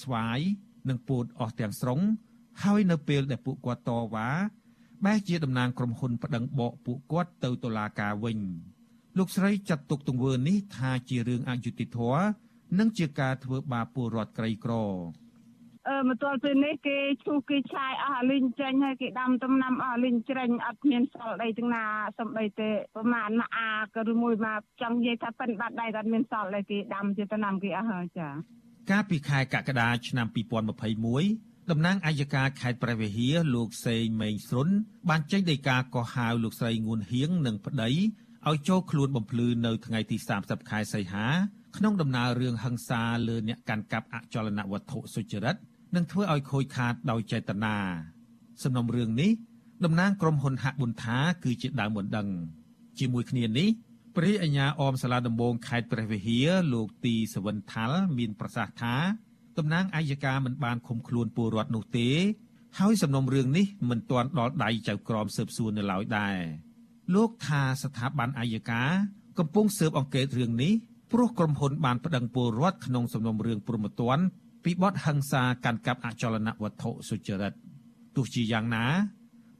[0.00, 0.40] ស្វាយ
[0.88, 2.00] និងពោតអស់ទាំងស្រុង
[2.62, 4.28] ហើយនៅពេលដែលពួកគាត់តវ៉ា
[5.04, 8.38] បែរជាតំណាងក្រុមហ៊ុនប្តឹងបកពួកគាត់ទៅតុលាការវិញ
[9.18, 12.24] លោកស្រីចាត់ទុកទង្វើនេះថាជារឿងអយុត្តិធម៌
[12.78, 15.23] និងជាការធ្វើបាបពលរដ្ឋក្រីក្រអឺ
[16.08, 21.84] មកទល់ពេលនេះគេឈូសគេឆាយអស់អាលីងចេញហើយគេដាំដំណាំអស់អាលីងច្រាញ់អត់មានសល់ដីទាំងណា
[22.18, 28.28] សំដីទេប្រហែលមួយអាក៏ឬមួយមកចង់និយាយថាប៉ិនបាត់ដីតែអត់មានសល់ដីគេដាំជាដំណាំគេអស់ហើយចា
[28.90, 30.26] កាលពីខែកក្កដាឆ្នាំ
[30.94, 34.68] 2021តំណាងអัยការខេត្តព្រះវិហារលោកសេងមេងស្រុន
[35.08, 37.90] បានចេញដីកាកោះហៅលោកស្រីងួនហៀងនិងប្តី
[38.48, 41.26] ឲ្យចូលខ្លួនបំភ្លឺនៅថ្ងៃទី30ខែសីហា
[41.76, 45.56] ក្នុងដំណើររឿងហិង្សាលើអ្នកកាន់កាប់អចលនវត្ថុសុចរិត
[45.94, 47.76] និងធ្វើឲ្យខូចខាតដោយចេតនា
[48.62, 49.30] សំណុំរឿងនេះ
[49.84, 52.28] តំណាងក្រុមហ៊ុនហាក់ប៊ុនថាគឺជាដើមបណ្ដឹង
[52.98, 53.68] ជាមួយគ្នានេះ
[54.16, 58.94] ព្រះអញ្ញាអមសាលាដំបងខេត្តព្រះវិហារលោកទីសវិនថាល់មានប្រសាសន៍ថា
[59.58, 62.08] តំណាងអាយកាមិនបានឃុំខ្លួនពលរដ្ឋនោះទេ
[62.78, 66.36] ហើយសំណុំរឿងនេះមិនទាន់ដល់ដៃចៅក្រមស៊ើបសួរនៅឡើយដែរ
[67.14, 68.82] លោកថាស្ថាប័នអាយកា
[69.38, 70.72] កំពុងស៊ើបអង្កេតរឿងនេះ
[71.12, 74.24] ព្រោះក្រុមហ៊ុនបានប្តឹងពលរដ្ឋក្នុងសំណុំរឿងព្រហ្មទណ្ឌ
[74.64, 77.52] ពីបទហិង្សាកាន់កាប់អចលនវត្ថុសុចរិត
[78.16, 78.84] ទោះជាយ៉ាងណា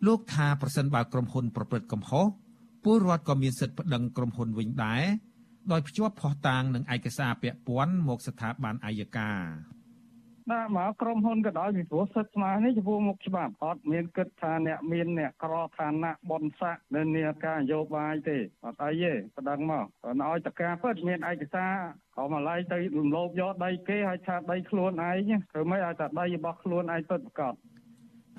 [0.07, 2.27] លោកថាប្រសិនបើក្រុមហ៊ុនប្រព្រឹត្តកំហុស
[2.85, 5.03] ពលរដ្ឋក៏មានសិទ្ធិប្តឹងក្រុមហ៊ុនវិញដែរ
[5.73, 9.74] ដោយភ្ជាប់ភស្តុតាងនិងឯកសារពាក់ព័ន្ធមកស្ថាប័នអัยការ
[10.51, 19.87] បាទមកក្រុមហ៊ុនក៏ដោយពីព្រោះសិទ្ធិស្មើនេះចំពោះមុខច្បាប់អត់មានគិតថាអ្នកមានអ្នកក្រឋានៈបនស័កនៅនាការនយោបាយទេអត់អីទេប្តឹងមក
[20.23, 21.75] ឲ្យតការពិតមានឯកសារ
[22.17, 27.55] ក៏មកឡៃទៅរំលោភយកដីគេឲ្យថាដីខ្លួនឯងធ្វើម៉េចឲ្យតែដីរបស់ខ្លួនឯងពិតប្រាកដ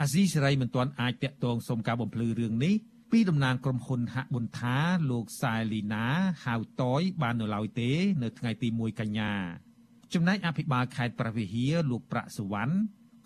[0.02, 2.76] អាស៊ីសេរីមិនទាន់អាចតាក់ទងសុំការបំភ្លឺរឿងនេះ
[3.12, 4.78] ពីតំណាងក្រុមហ៊ុនហាក់ប៊ុនថា
[5.12, 6.06] លោកសែលីណា
[6.46, 7.92] ហៅតយបាននៅឡើយទេ
[8.24, 9.34] នៅថ្ងៃទី1កញ្ញា
[10.16, 12.76] ចំណែកអភិបាលខេត្តព្រះវិហារលោកប្រាក់សវណ្ណ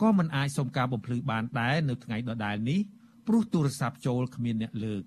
[0.02, 2.80] ក៏មិនអាចសុំការបំភ្លឺបានដែរនៅថ្ងៃដដែលនេះ
[3.28, 5.04] ព្រោះទូរស័ព្ទចូលគ្មានអ្នកលើក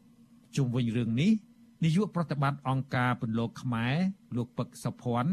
[0.56, 1.32] ជុំវិញរឿងនេះ
[1.84, 3.94] នាយកប្រតិបត្តិអង្គការពន្លកខ្មែរ
[4.36, 5.32] លោកពឹកសុភ័ណ្ឌ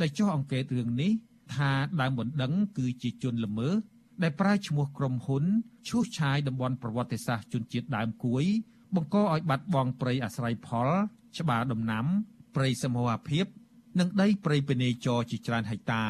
[0.00, 1.12] ដែលចុះអង្កេតរឿងនេះ
[1.54, 1.70] ថា
[2.00, 3.74] ដើមបណ្ដឹងគឺជាជនល្មើស
[4.22, 5.44] ដែលប្រើឈ្មោះក្រុមហ៊ុន
[5.88, 8.44] ឈូសឆាយតំបន់ប្រវត្តិសាស្ត្រជនជាតិដើមគួយ
[8.94, 10.88] បង្កឲ្យបាត់បង់ព្រៃអាស្រ័យផល
[11.38, 12.04] ច្បារដំណាំ
[12.54, 13.46] ព្រៃសមូហភាព
[13.98, 16.04] និងដីព្រៃពេនេចរជាច្រើនហិកតា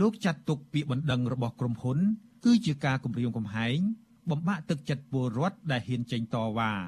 [0.00, 1.98] លោកចាត់ទុកពាក្យបណ្ដឹងរបស់ក្រុមហ៊ុន
[2.44, 3.78] គឺជាការគំរាមកំហែង
[4.30, 6.80] បំបាក់ទឹកចិត្តពលរដ្ឋដែលហ៊ានចេញតវ៉ាឥ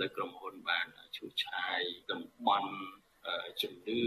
[0.00, 0.86] ឡូវក្រុមហ៊ុនបាន
[1.16, 1.80] ឈូសឆាយ
[2.10, 2.70] តំបន់
[3.62, 4.00] ជំនឿ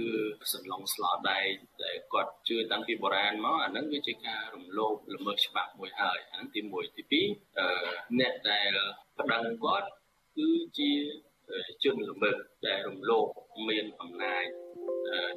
[0.53, 1.51] សន្លងស្លោដែក
[1.83, 7.23] ដែលគាត់ជឿតាំងពីបុរាណមកអាហ្នឹងវាជាការរំលោភល្មើសច្បាប់មួយហើយអាហ្នឹងទី1ទី
[7.59, 8.69] 2អ្នកដែល
[9.19, 9.87] ប្តឹងគាត់
[10.37, 10.91] គឺជា
[11.83, 12.35] ជនល្មើស
[12.67, 13.25] ដែលរំលោភ
[13.69, 14.45] មានអំណាច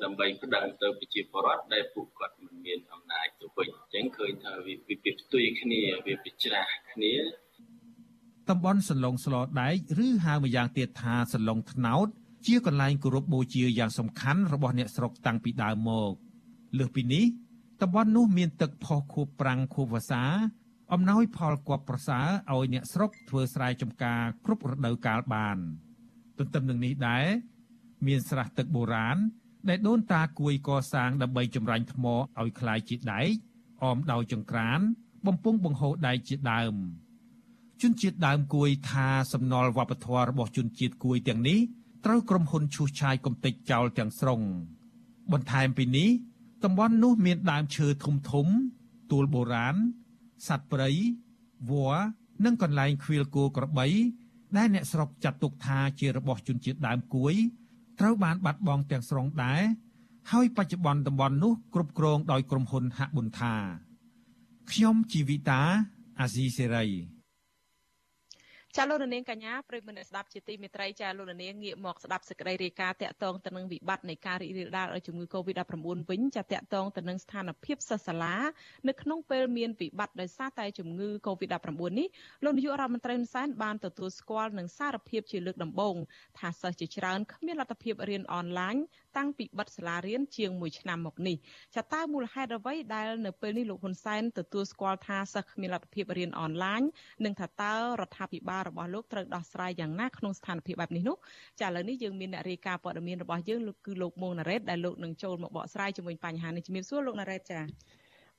[0.03, 7.15] ដើម្បីប្តឹងទៅប្រជាពលរដ្ឋដែលពួកគាត់មិនមានអំណាចទៅវិញអញ្ចឹងឃើញថាវាពីផ្ទុយគ្នាវាពិច្រាស់គ្នា
[8.51, 12.09] តំបន់សន្លងស្លដែកឬហៅម្យ៉ាងទៀតថាសន្លងថ្នោត
[12.47, 16.12] ជាកន្លែងគោរពបូជាយ៉ាងសំខាន់របស់អ្នកស្រុកតាំងពីដើមមក
[16.79, 17.25] លើសពីនេះ
[17.83, 20.25] តំបន់នោះមានទឹកផុសខួបប្រាំងខួបវស្សា
[20.93, 25.59] អំណោយផលគប់ប្រសើរឲ្យអ្នកស្រុកធ្វើស្រែចម្ការគ្រប់រដូវកាលបាន
[26.38, 27.26] ទន្ទឹមនឹងនេះដែរ
[28.08, 29.18] មានស្រះទឹកបុរាណ
[29.70, 33.30] ដែលដូនតាគួយកសាងដើម្បីចម្រាញ់ថ្មឲ្យคล้ายជាដែក
[33.84, 34.80] អមដោយចង្ក្រាន
[35.26, 36.76] បំពង់បង្ហូរដែកជាដើម
[37.82, 41.60] ជនជាតិដើមគួយថាសំណល់វប្បធម៌របស់ជនជាតិគួយទាំងនេះ
[42.06, 44.41] ត្រូវក្រុមហ៊ុនឈូសឆាយកំទេចចោលទាំងស្រុង
[45.32, 46.10] បន្ថែមពីនេះ
[46.64, 48.47] តំបន់នោះមានដើមឈើធំធំ
[49.12, 49.76] ទួលបុរាណ
[50.47, 50.89] សត្វព្រៃ
[51.70, 52.02] វល្លិ
[52.45, 53.88] និងកន្លែងខ្វៀលគោក្របី
[54.57, 57.35] ដែលអ្នកស្រុកចាត់ទុកថាជារបស់ជនជាតិដើមគួយ
[58.01, 59.63] ត្រូវបានបាត់បង់ទាំងស្រុងដែរ
[60.31, 63.55] ហើយបច្ចុប្បន្នតំបន់នោះគ្រប់គ្រងដោយក្រុមហ៊ុនហាក់ប៊ុនថា
[64.71, 65.61] ខ្ញុំជីវិតា
[66.21, 66.87] អាស៊ីសេរី
[68.79, 75.75] ចាលោកនាងកញ្ញាប្រិយមិត្តស្ដាប់ជាទីមេត្រីចាលោកនាងងាកមកស្ដាប់សេចក្តីរាយការណ៍តាក់ទងទៅនឹងវិបត្តិនៃការរីករាលដាលជំងឺ Covid-19
[76.11, 78.37] វិញចាតាក់ទងទៅនឹងស្ថានភាពសិស្សសាលា
[78.89, 82.09] នៅក្នុងពេលមានវិបត្តិដោយសារតែជំងឺ Covid-19 នេះ
[82.45, 85.97] លោកនាយករដ្ឋមន្ត្រីហ៊ុនសែនបានទទួលស្គាល់នឹងសារភាពជាលើកដំបូង
[86.39, 88.77] ថាសិស្សជាច្រើនគ្មានលទ្ធភាពរៀនអនឡាញ
[89.17, 91.37] តាំងពីបិទសាលារៀនជាង1ឆ្នាំមកនេះ
[91.77, 96.83] ចាតើមូលហេតុអ្វីដែលនៅពេលនេះលោកហ៊ុនសែនទទួលស្គាល់ថាសិស្សគ្មានលទ្ធភាពរៀនអនឡាញ
[97.25, 101.17] និងថាតើរដ្ឋាភិបាលរបស់លោកត្រូវដោះស្រាយយ៉ាងណាក្នុងស្ថានភាពបែបនេះនោះ
[101.61, 107.61] ចាឥឡូវនេះយើងមានអ្នករាយការណ៍ព័ត៌មានរបស់យើងគឺលោកមុងណារ៉េតដែលលោកនឹងចូលមកបកស្រាយជាមួយបញ្ហានេះជំរាបសួរលោកណារ៉េតចា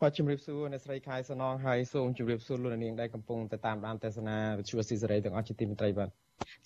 [0.01, 6.09] បាទជំរាបសួរអ្នកស្រីខែសនងហើយសូមជម្រាបសួរលោកនាងដែលកំពុងទៅតាមដានទស្សនាវិទ្យុស៊ីសេរីទាំងអស់ជាទីមេត្រីបាទ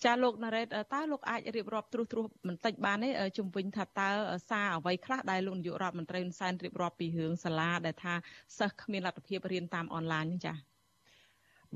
[0.04, 4.10] ចាលោកណារ៉េតតើលោកអាចរៀបរាប់ទ្រុសទ្រុសបន្តិចបានទេជំវិញថាតើ
[4.50, 8.14] សារអ្វីខ្លះដែលលោកនាយករដ្ឋមន្ត្រីហ៊ុនសែនរៀបរាប់ពីរឿងសាលាដែលថា
[8.58, 10.69] សិស្សគ្មានលទ្ធភាពរៀនតាមអនឡាញចា៎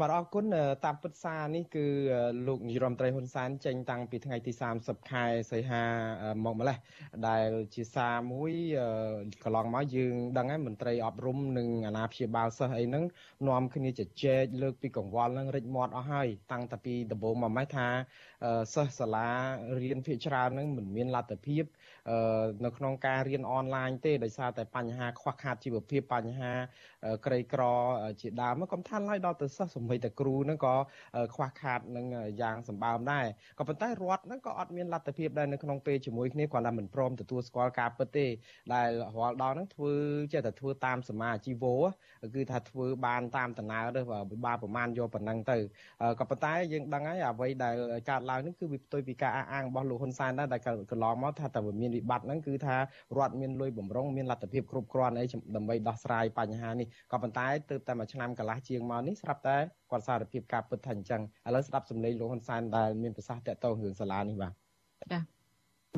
[0.01, 0.45] បាទអរគុណ
[0.85, 1.87] តាមពិតសារនេះគឺ
[2.47, 5.83] លោកនាយរដ្ឋមន្ត្រីហ៊ុនសែនចេញតាំងពីថ្ងៃទី30ខែសីហា
[6.45, 6.77] មកម្លេះ
[7.29, 8.53] ដែលជាសារមួយ
[9.45, 13.05] កន្លងមកយើងដឹងហើយមន្ត្រីអប់រំនិងអាណាព្យាបាលសិស្សអីហ្នឹង
[13.49, 17.89] នាំគ្នាជជែកលើកពីកង្វល់ហ្នឹងរិចមាត់អស់ហើយតាំងតែពីដំបូងមកម៉េចថា
[18.75, 19.29] សិស្សសាលា
[19.83, 21.65] រៀនភាគច្រើនហ្នឹងមិនមានលទ្ធភាព
[22.65, 26.53] នៅក្នុងការរៀនអនឡាញទេដោយសារតែបញ្ហាខ្វះខាតជីវភាពបញ្ហា
[27.27, 27.63] ក្រីក្រ
[28.21, 30.75] ជាដើមក៏ថាឡើយដល់ទៅសិស្សសម្បីតែគ្រូហ្នឹងក៏
[31.35, 32.07] ខ្វះខាតនឹង
[32.43, 33.27] យ៉ាងសម្បើមដែរ
[33.59, 38.27] ក៏ប៉ុន្តែរដ្ឋហ្នឹងក៏អត់មានលទ្ធភាពដែរនៅក្នុងពេលជាមួយគ្នាគាត់តែមិនព្រមទទួលស្គាល់ការពិតទេ
[38.75, 39.93] ដែលរាល់ដល់ហ្នឹងធ្វើ
[40.33, 41.75] ចេះតែធ្វើតាមសមាជីវោ
[42.35, 44.01] គឺថាធ្វើបានតាមដំណើរទៅ
[44.31, 45.59] ពិបាកប្រមាណយកប៉ុណ្ណឹងទៅ
[46.21, 47.75] ក៏ប៉ុន្តែយើងដឹងហើយអ្វីដែល
[48.11, 55.27] កើតឡើងនេះគឺវាផ្ទុយពីការអះអាងរបស់លោកហ៊ុនសែនដែរដែលកន្លងមកថាតែមានវិបត្តិហ្នឹងគឺថារដ្ឋមានលុយបំរុងមានលទ្ធភាពគ្រប់គ្រាន់អី
[55.57, 59.57] ដើម្បីដោះស្រាយបញ្ហានេះក៏ប៉ុន្តែទើបតែមួយឆ្នាំកន្លះជាងមកនេះស្រាប់តែ
[59.91, 64.53] គាត់សារភាពការពិតថាអញ្ចឹងឥឡូវស្ដាប់សម្លេងលោកហ៊ុនសែនដែលមានប្រសាសន៍តាក់ទងរឿងសាលានេះបាទ
[65.13, 65.23] ចា៎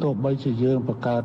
[0.02, 1.24] ទោះបីជាយើងបង្កើត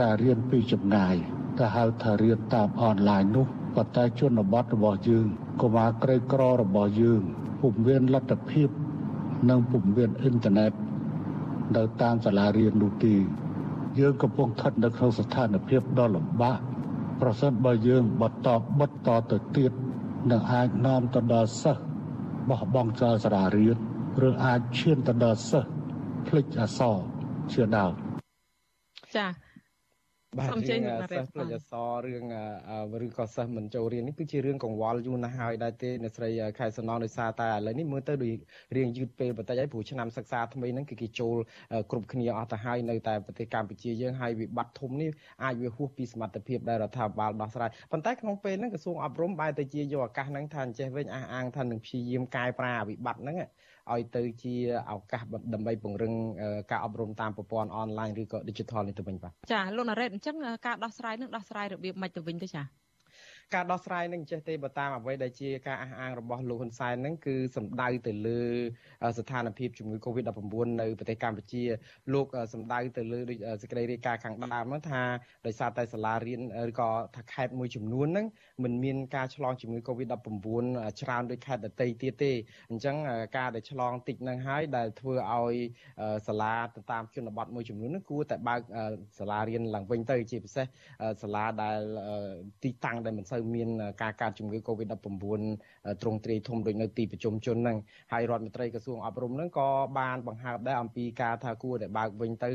[0.00, 1.16] ការរៀនពីចម្ងាយ
[1.58, 5.26] តែហៅថារៀនតាមអនឡាញនោះប៉ុន្តែជនបទរបស់យើង
[5.60, 7.22] កុមារក្រីក្ររបស់យើង
[7.60, 8.68] ពុំមានលទ្ធភាព
[9.50, 10.72] និងពុំមានអ៊ីនធឺណិត
[11.76, 13.14] នៅតាមសាលារៀននោះទេ
[13.98, 16.58] យើងកំពុងស្ថិតនៅក្នុងស្ថានភាពដ៏លំបាក
[17.20, 19.72] ប្រសិនបើយើងបន្តបិទតទៅទៀត
[20.30, 21.82] នឹងអាចនាំទៅដល់សិស្ស
[22.48, 23.76] បោះបង់ចោលសាលារៀន
[24.28, 25.68] ឬអាចឈានទៅដល់សិស្ស
[26.26, 26.96] ភ្លេចអក្សរ
[27.52, 27.92] ជាដើម
[29.16, 29.49] ចា៎
[30.38, 31.72] បាទរឿងសិស្សផ្លិចអស
[32.06, 32.24] រឿង
[33.06, 36.28] ឬក៏សិស្សមិនចូលរៀននេះគឺជារឿងកង្វល់យូរណាស់ហើយដែរទេអ្នកស្រី
[36.58, 38.38] ខែសំណងដោយសារតែឥឡូវនេះមើលទៅដូច
[38.76, 41.36] រៀងយឺតពេលបន្តិចហើយព្រោះឆ្នាំសិក្សាថ្មីហ្នឹងគឺគេចូល
[41.90, 45.10] គ្រប់គ្នាអស់ទៅហើយនៅតែប្រទេសកម្ពុជាយើងហើយវិបត្តិធំនេះ
[45.44, 53.36] អាចវាហួសពីសមត្ថភាពដែលរដ្ឋាភិបាលដោះស្រាយប៉ុន្តែក្នុងពេលហ្នឹងក្រសួងអប់រំបែរទៅជាយកឱកាសហ្នឹងថាអញ្ចេះវិញអះអាងថានឹងព្យាយាមកែប្រែវិបត្តិហ្នឹង
[53.94, 54.54] ឲ្យទៅជា
[54.90, 55.22] ឱកាស
[55.54, 56.14] ដើម្បីពង្រឹង
[56.70, 60.36] ការអប់រំតាមប្រព័ន្ធអនឡាញឬក៏ digital នេះទៅវិញបាទចាលោកណារ៉េតអញ្ចឹង
[60.66, 62.62] ការដោះស្រាយនឹងដោះស្រាយរបៀបម៉េចទៅវិញទៅចា
[63.54, 68.40] ការដោះស្រាយនឹងចេះទេបើតាមអ្វីដែលជាការអះអាងរបស់លោកហ៊ុនសែនហ្នឹងគឺសំដៅទៅលើ
[69.18, 71.62] ស្ថានភាពជំងឺ Covid-19 នៅប្រទេសកម្ពុជា
[72.14, 75.02] លោកសំដៅទៅលើដូចសេចក្តីរាយការណ៍ខាងដើមហ្នឹងថា
[75.46, 76.40] ដោយសារតែសាលារៀន
[76.70, 78.26] ឬក៏ថាខេត្តមួយចំនួនហ្នឹង
[78.64, 80.28] មិនមានការឆ្លងជំងឺ Covid-19
[81.00, 82.32] ច្រើនដូចខេត្តដទៃទៀតទេ
[82.70, 82.96] អញ្ចឹង
[83.36, 85.54] ការដែលឆ្លងតិចហ្នឹងហើយដែលធ្វើឲ្យ
[86.26, 88.60] សាលាទៅតាមជនបទមួយចំនួនហ្នឹងគួរតែបើក
[89.18, 90.66] សាលារៀនឡើងវិញទៅជាពិសេស
[91.22, 91.78] សាលាដែល
[92.64, 93.68] ទីតាំងដែលមិនសូវមាន
[94.02, 94.96] ការកើតជំងឺ Covid-19
[96.02, 97.78] ទ្រង់ទ្រាយធំដូចនៅទីប្រជុំជនហ្នឹង
[98.12, 99.68] ហើយរដ្ឋមន្ត្រីក្រសួងអប់រំហ្នឹងក៏
[99.98, 102.50] បានបង្ហើបដែរអំពីការថាគួរតែបើកវិញទៅ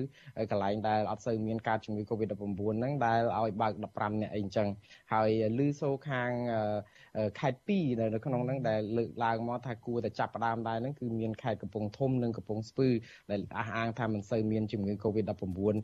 [0.52, 2.44] កន្លែងដែលអត់សូវមានការជំងឺ Covid-19
[2.80, 4.68] ហ្នឹងដែលឲ្យបើក15នាក់អីអញ្ចឹង
[5.14, 5.30] ហើយ
[5.60, 6.32] លឺសូខាង
[7.40, 12.90] ខេត្ត2នៅក្នុងហ្នឹងដែលលើកឡើងមកថាគួរតែចាប់ផ្ដើមដែរហ្នឹងគឺមានខេត្តកំពង់ធំនិងកំពង់ស្ពឺ
[13.32, 15.76] ដែលអះអាងថាមិនសូវមានជំងឺ Covid-19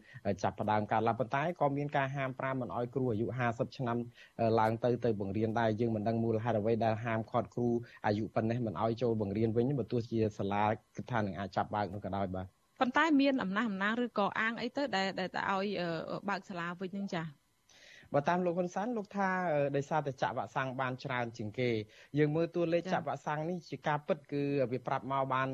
[0.43, 3.97] ចាប់ផ្ដើមកើតឡើងប៉ុន្តែក៏មានការហាមប្រាមមិនឲ្យគ្រូអាយុ50ឆ្នាំ
[4.60, 7.68] ឡើងទៅទៅបង្រៀនដែរយើងមិនដឹងមូលហេតុអ្វីដែលហាមឃាត់គ្រូ
[8.06, 10.64] អាយុប៉ុណ្ណេះមិនឲ្យចូលបង្រៀនវិញបើទោះជាសាលា
[10.96, 12.46] គិតថានឹងអាចចាប់បើកនោះក៏ដោយបាទ
[12.80, 15.68] ប៉ុន្តែមានអំណះអំណាងឬក៏អាងអីទៅដែលដែលឲ្យ
[16.30, 17.41] បើកសាលាវិញនឹងចា៎
[18.14, 19.30] បើតាមលោកហ៊ុនសែនលោកថា
[19.76, 21.70] ដោយសារតែចាក់វ៉ាក់សាំងបានច្រើនជាងគេ
[22.18, 25.47] យើងមើលតួលេខចាក់វ៉ាក់សាំងនេះជាការពិតគឺវាប្រាប់មកបាន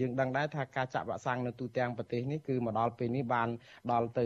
[0.00, 3.48] យើងដឹងដែរថាការចាក់វ៉ាក់សាំងនៅទូទាំងប្រទេសនេះគឺមកដល់ពេលនេះបាន
[3.92, 4.24] ដល់ទៅ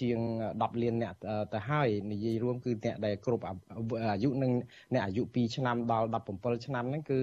[0.00, 0.18] ជាង
[0.52, 1.14] 10លានអ្នក
[1.54, 4.52] ទៅហើយនិយាយរួមគឺអ្នកដែលគ្រប់អាយុនិង
[4.94, 7.20] អ្នកអាយុ2ឆ្នាំដល់17ឆ្នាំហ្នឹងគឺ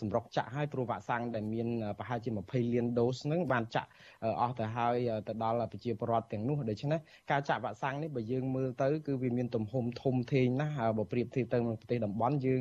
[0.00, 1.68] សម្រុកចាក់ហើយព្រោះវ៉ាក់សាំងដែលមាន
[1.98, 3.90] ប្រហែលជា20លានដូសហ្នឹងបានចាក់
[4.40, 4.96] អស់ទៅហើយ
[5.28, 6.98] ទៅដល់ប្រជាពលរដ្ឋទាំងនោះដូច្នេះ
[7.30, 12.60] ការចាក់វ៉ាក់សាំងនេះបើយើងមើលទៅគឺវាមានទំហំធំធេងណាស់បើប្រៀបធៀបទៅនឹងប្រទេសតំបន់យើង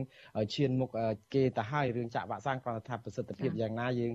[0.56, 0.90] ឈានមុខ
[1.34, 4.12] គេទៅហើយរឿងចាក់វ៉ាក់សាំងគ្រាន់តែថាប្រសិទ្ធភាពយ៉ាងណាយើង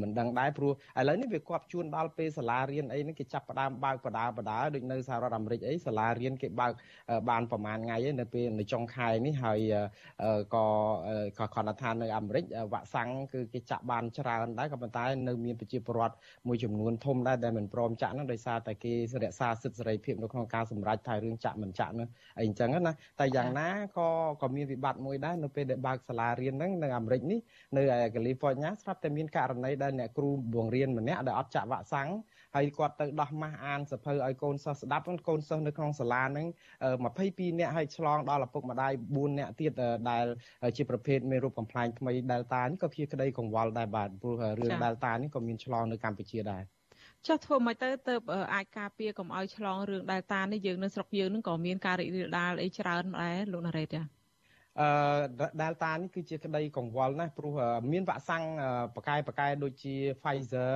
[0.00, 6.72] មិនដឹងដែរព្រោះឥឡូវនេះវាគាត់ជួនដល់ពេលសាលារៀនអីហ្នឹងគេចាប់ផ្ដើមបើកបដាបដាដូចនៅសហរដ្ឋអាមេរិកអីសាលារៀនគេបើក
[7.30, 9.58] បានប្រហែលថ្ងៃឯនៅពេលនៅចុងខែនេះហើយ
[10.54, 10.64] ក៏
[11.38, 16.14] ក៏គាត់ថានៅអាមេរិកវ៉ាក់សាំងគឺគេចាក់បានច្រើនដែរក៏ប៉ុន្តែនៅមានប្រជាពលរដ្ឋ
[16.48, 22.08] មួយចំនួនធំដែរដែលមិនព្រមចាក់ហ្នឹងដោយសារតែគេរក្សាសិទ្ធិសេរីភាពនៅក្នុងការសម្រេចថារឿងចាក់មិនចាក់ហ្នឹង
[22.38, 23.68] អីអញ្ចឹងណាតែយ៉ាងណា
[23.98, 24.08] ក៏
[24.42, 27.38] ក៏មានវិបត្តិមួយដែរនៅពេលដែលបើកសាលារៀនហ្នឹងនៅអាមេរិកនេះ
[27.76, 27.82] នៅ
[28.14, 32.08] កាលីហ្វ័រញ៉ាស្រាប់តែមានករណីដែលអ្នកគ្រូបង្រៀនម្នាក់ដែលអត់ចាក់វ៉ាក់សាំង
[32.56, 36.46] ហើយគាត់ទៅដោះម៉ាស់អានសភៅឲ្យកូនសិស្សស្ដាប់កូនសិស្សនៅក្នុងសាលាហ្នឹង
[37.04, 39.72] 22នាក់ហើយឆ្លងដល់ឪពុកម្ដាយ4នាក់ទៀត
[40.10, 40.24] ដែល
[40.76, 46.77] ជាប្រភេទមេរោគកំ pl ែងថ្មី Delta នេះក៏ជាក្តីកង្វល់ដែរបាទព្រោះរឿង Delta នេះក៏មានឆ្លងនៅកម្ពុជាដែរ
[47.26, 48.14] ចុះធ្វើមិនទៅទៅ
[48.54, 54.17] អាចការពារកុំឲ្យឆ្លងរឿង Delta នេះយើងនៅស្រុកយើងនឹងក៏មានការរីករាលដាលអីច្រើនដែរលោកណារ៉េតចា
[54.80, 54.88] អឺ
[55.60, 57.52] Delta នេះគឺជាក្តីកង្វល់ណាស់ព្រោះ
[57.92, 58.44] មានវ៉ាក់សាំង
[58.94, 60.72] ប្រកែប្រកែដូចជា Pfizer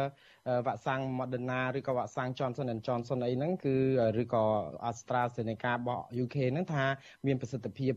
[0.66, 3.76] វ៉ាក់សាំង Moderna ឬក៏វ៉ាក់សាំង Johnson Johnson អីហ្នឹងគឺ
[4.22, 4.44] ឬក៏
[4.90, 6.84] AstraZeneca របស់ UK ហ្នឹងថា
[7.26, 7.94] មានប្រសិទ្ធភាព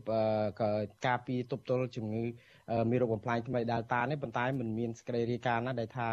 [1.06, 2.24] ការពារទប់ទល់ជំងឺ
[2.90, 6.08] មានរោគបំផ្លាញថ្មី Delta នេះប៉ុន្តែมันមានសេចក្តីរាយការណ៍ណាដែលថា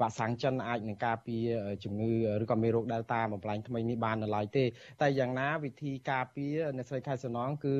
[0.00, 1.44] វ៉ាក់សាំងចិនអាចនឹងការពារ
[1.84, 2.12] ជំងឺ
[2.42, 4.64] ឬក៏មេរោគ Delta បំផ្លាញថ្មីនេះបាននៅឡើយទេ
[5.00, 7.76] តែយ៉ាងណាវិធីការពារអ្នកស្រីខែសំណងគឺ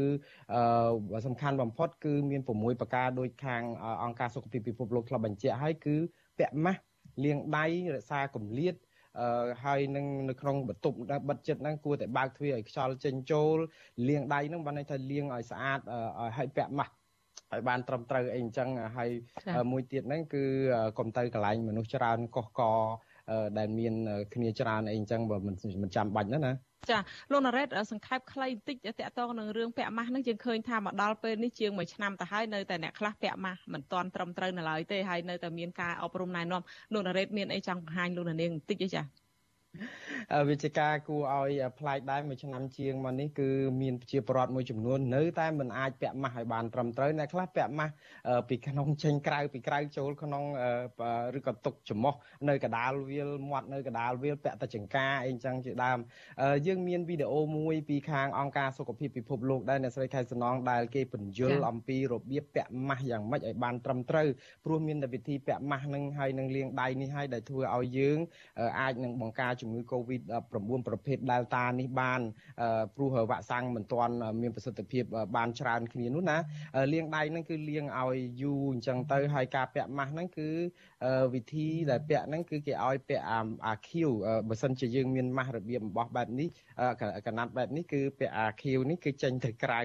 [1.26, 3.62] សំខាន់បំផុតគឺមាន6ប្រការដោយខាង
[4.04, 5.96] អង្គការសុខភាពពិភពលោកធ្លាប់បញ្ជាក់ហើយគឺ
[6.38, 6.80] ពាក់ម៉ាស់
[7.24, 8.74] លាងដៃរក្សាកម្លៀត
[9.20, 10.96] អឺហើយនឹងនៅក្នុងបន្ទប់
[11.28, 13.56] បិទចិត្តហ្នឹងគួរតែបើកទ្វារឲ្យខ្យល់ចេញចូល
[14.08, 15.80] លាងដៃហ្នឹងបានន័យថាលាងឲ្យស្អាត
[16.38, 16.92] ឲ្យពាក់ម៉ាស់
[17.52, 19.10] ឲ្យបានត្រឹមត្រូវអីអញ្ចឹងហើយ
[19.72, 20.44] មួយទៀតហ្នឹងគឺ
[20.98, 22.60] កុំទៅកន្លែងមនុស្សច្រើនកុសក
[23.58, 23.94] ដែលមាន
[24.34, 26.52] គ្នាច្រើនអីអញ្ចឹងបើមិនចាំបាច់ណាណា
[26.90, 26.98] ចា
[27.30, 36.62] លោកណារ៉េតសង្ខេបខ្លីបន្តិចតកតងនឹងរឿងពាក់ម៉ាស់ហ្នឹងយើងឃើញថាមកដល់ពេលនេះជាងមួយឆ្នាំទៅហើយនៅតែអ្នកខ្លះពាក់ម៉ាស់មិនទាន់ត្រឹមត្រូវនៅឡើយទេហើយនៅតែមានការអប់រំណែនាំ
[36.92, 39.25] លោកណារ៉េតមានអីចង់បង្ហាញលោកនាងបន្តិចទេចា
[40.48, 43.48] វិជ្ជការគួរឲ្យប្លែកដែរមួយឆ្នាំជាងមកនេះគឺ
[43.82, 47.92] មានប្រជាពលរដ្ឋមួយចំនួននៅតែមិនអាចពាក់ម៉ាស់ឲ្យបានត្រឹមត្រូវអ្នកខ្លះពាក់ម៉ាស់
[48.48, 50.44] ពីក្នុងចេញក្រៅពីក្រៅចូលក្នុង
[51.38, 52.14] ឬក៏ទុកច្រមុះ
[52.48, 55.98] នៅកដាលវាលមាត់នៅកដាលវាលពាក់តែចង្ការអីចឹងជាដើម
[56.66, 64.28] យើងមានវីដេអូមួយពីខាងអង្គការសុខភាពពិភពលោកដែរអ្នកស្រីខែសំណងដែលគេបញ្យល់អំពីរបៀបពាក់ម៉ាស់យ៉ាងម៉េចឲ្យបានត្រឹមត្រូវ
[64.64, 68.18] ព្រោះមានតែវិធីពាក់ម៉ាស់នឹងហើយនឹងលាងដៃនេះហើយដែលធ្វើឲ្យយើង
[68.80, 72.20] អាចនឹងបង្ការជំងឺ Covid-19 ប្រភេទ Delta នេះបាន
[72.96, 75.04] ព្រោះវ៉ាក់សាំងមិនទាន់មានប្រសិទ្ធភាព
[75.36, 76.36] បានច្រើនគ្នានោះណា
[76.92, 80.48] លាងដៃហ្នឹងគឺលាងឲ្យយូរអញ្ចឹងទៅហើយការពាក់ម៉ាស់ហ្នឹងគឺ
[81.34, 83.24] វិធីដែលពាក់ហ្នឹងគឺគេឲ្យពាក់
[83.66, 84.10] អាខៀវ
[84.48, 86.48] បើសិនជាយើងមានម៉ាស់របៀបរបស់បែបនេះ
[87.26, 89.80] កណាត់បែបនេះគឺពាក់អាខៀវនេះគឺចេញទៅក្រៅ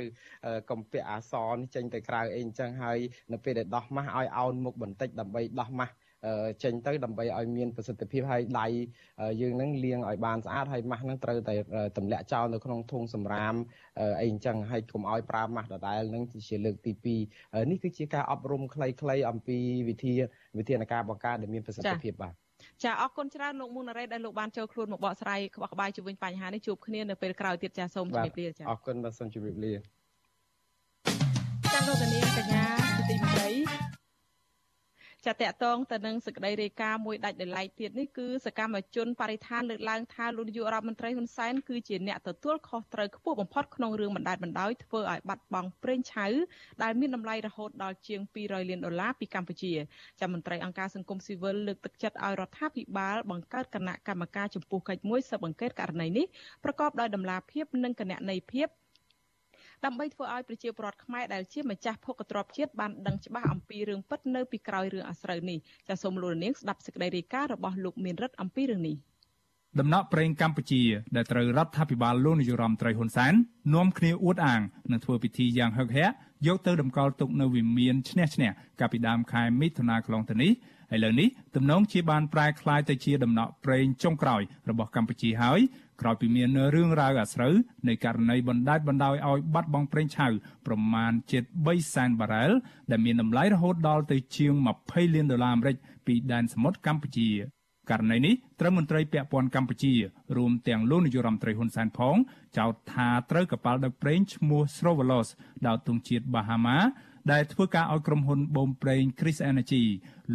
[0.70, 3.00] កុំពាក់អាសនេះចេញទៅក្រៅអីអញ្ចឹងហើយ
[3.34, 5.94] នៅពេលដែលដោះម៉ាស់ឲ្យអោនមុខបន្តិចដើម្បីដោះម៉ាស់
[6.64, 8.68] ចេញទៅដើម្បីឲ្យមានប្រសិទ្ធភាពហើយដៃ
[9.42, 11.56] យើងនឹងលាងឲ្យបានស្អាតហើយម៉ាស់នឹងត្រូវតែ
[11.98, 13.54] ទម្លាក់ចោលនៅក្នុងធុងសម្រាម
[14.20, 16.92] អីអញ្ចឹងហើយកុំឲ្យប្រើម៉ាស់ដដែលនឹងជាលើកទី
[17.28, 19.58] 2នេះគឺជាការអប់រំខ្លីៗអំពី
[19.90, 20.14] វិធី
[20.58, 22.34] វិធានការបង្ការដែលមានប្រសិទ្ធភាពបាទ
[22.84, 32.64] ចាអរគុណច្រើនលោកមុនរ៉េដែលលោកបានចូលខ្លួនមកបកស្រាយក្បោះក្បាយជុំវិញបញ្ហានេះជួបគ្នានៅពេលក្រោយទៀតចាសូមជម្រាបលាចាអរគុណបាទសូមជម្រាបលាចាលោកនាងកញ្ញា
[32.98, 33.91] ជាទីមេត្រី
[35.26, 46.28] ចាតកតងទៅនឹងសេចក្តីរាយការណ៍មួយដាច់ដោយឡែកទៀតនេះគឺសកម្មជនបរិស្ថានលើកឡើងថាលោកនាយករដ្ឋមន្ត្រីហ៊ុនសែនគឺជាអ្នកទទួលខុសត្រូវខ្ពស់បំផុតក្នុងរឿងបណ្ដាច់បណ្ដោយធ្វើឲ្យបាត់បង់ប្រេងឆៅ
[46.84, 49.74] ដែលមានតម្លៃរហូតដល់ជាង200លានដុល្លារពីកម្ពុជា
[50.20, 56.26] ចាមន្ត្រីអង្គការសង្គមស៊ីវិលលើកទឹកចិត្តឲ្យរដ្ឋាភិបាលបង្កើតគណៈកម្មការចំពោះកិច្ចមួយស៊ើបអង្កេតករណីនេះ
[56.64, 58.68] ប្រកបដោយតម្លាភាពនិងគណនេយ្យភាព
[59.86, 65.58] ដើម្បីធ្វើឲ្យប្រជាពលរដ្ឋខ្មែរដែលជាម្ចាស់ភោគទ្រព្យជាតិបានដឹងច្បាស់អំពីរឿងពិតនៅពីក្រោយរឿងអាស្រូវនេះ
[65.88, 68.96] ចាសសូមលោកនាងស្ដាប់សេចក្តីរាយការណ៍របស់លោកមានរិទ្ធអំពីរឿងនេះ
[69.80, 70.82] ដំណក់ប្រេងកម្ពុជា
[71.16, 73.34] ដែលត្រូវរដ្ឋាភិបាលលោកនាយរដ្ឋមន្ត្រីហ៊ុនសែន
[73.76, 74.62] នាំគ្នាអួតអាង
[74.92, 76.16] និងធ្វើពិធីយ៉ាងហឹកហាក់
[76.48, 80.52] យកទៅតម្កល់ទុកនៅវិមានឈ្នះឈ្នះកាលពីដើមខែមិថុនាកន្លងទៅនេះ
[80.96, 85.60] ឥឡូវនេះទំនងជាបានប្រែក្លាយទៅជាដំណក់ប្រេងចុងក្រោយរបស់កម្ពុជាហើយ
[86.02, 87.54] ក្រោយពីមានរឿងរ៉ាវអាស្រូវ
[87.88, 90.28] នៃករណីបណ្ដាច់បណ្ដោយឲ្យបាត់បង់ប្រេងឆៅ
[90.66, 92.52] ប្រមាណជិត3សែនបារ៉ែល
[92.92, 94.54] ដែលមានតម្លៃរហូតដល់ទៅជាង
[94.86, 95.76] 20លានដុល្លារអាមេរិក
[96.08, 97.30] ពីដែនសមុទ្រកម្ពុជា
[97.92, 99.94] ករណីនេះត្រូវមន្ត្រីពាក់ព័ន្ធកម្ពុជា
[100.38, 102.16] រួមទាំងលោកនាយរដ្ឋមន្ត្រីហ៊ុនសែនផង
[102.58, 105.30] ចោទថាត្រូវកប៉ាល់ដឹកប្រេងឈ្មោះ Srovalos
[105.68, 106.78] ដោយទង់ជាតិ Bahama
[107.32, 109.84] ដែលធ្វើការឲ្យក្រុមហ៊ុនបូមប្រេង Chris Energy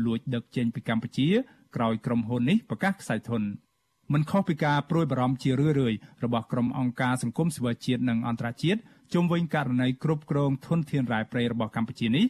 [0.04, 1.28] លួចដឹកចេញពីកម្ពុជា
[1.76, 3.42] ក្រោយក្រុមហ៊ុននេះប្រកាសខ្សែធន
[4.12, 8.80] មិនខុសពីការប្រួយបារម្ភជារឿយៗរបស់ក្រុមអង្គការសង្គមស៊ីវិលជាតិនិងអន្តរជាតិ
[9.14, 12.24] ជុំវិញករណីគ្រប់គ្រងធនធានរ៉ែព្រៃរបស់កម្ពុជានេះ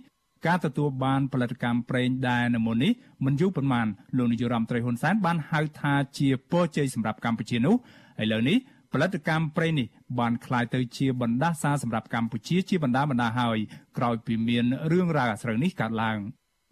[0.46, 2.92] ការទទួលបានផលិតកម្មប្រេងដែលនៅមុននេះ
[3.24, 7.74] មិនយូរប៉ុន្មានលោកនាយរដ្ឋមន្ត្រីហ៊ុនសែនបានហៅថាជាពរជ័យសម្រាប់កម្ពុជានោះ
[8.22, 8.56] ឥឡូវនេះ
[8.92, 9.86] ផលិតកម្មប្រេងនេះ
[10.18, 13.58] បានក្លាយទៅជាបណ្ដាសាសម្រាប់កម្ពុជាជាបណ្ដាបណ្ដាហើយ
[13.96, 16.18] ក្រោយពីមានរឿងរ៉ាវអាស្រូវនេះកើតឡើង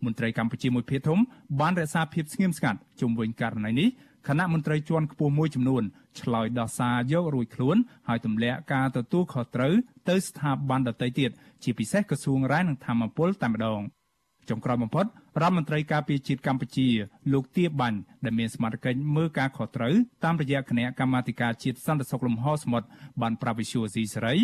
[0.04, 1.18] មន្ត្រីកម្ពុជាមួយភាគធំ
[1.60, 3.88] បានរក្សាភាពស្ងៀមស្ងាត់ជុំវិញករណីនេះ
[4.28, 5.82] គណៈមន្ត្រីជាន់ខ្ពស់មួយចំនួន
[6.20, 7.76] ឆ្លើយដោះសារយករួចខ្លួន
[8.08, 9.74] ហើយទម្លាក់ការទទួលខុសត្រូវ
[10.08, 11.30] ទៅស្ថាប័នដទៃទៀត
[11.62, 13.80] ជាពិសេសក្រសួងរាយនឹងធម្មពលតែម្ដង
[14.48, 15.06] ចុងក្រោយបំផុត
[15.40, 16.88] រដ្ឋមន្ត្រីការពារជាតិកម្ពុជា
[17.32, 19.94] លោកទៀបាញ់ដែលមានសមត្ថកិច្ចមើលការខុសត្រូវ
[20.24, 22.88] តាមរយៈគណៈកម្មាធិការជាតិសន្តិសុខលំហសមុទ្រ
[23.22, 24.34] បានប្រាប់វិសុយស៊ីសេរី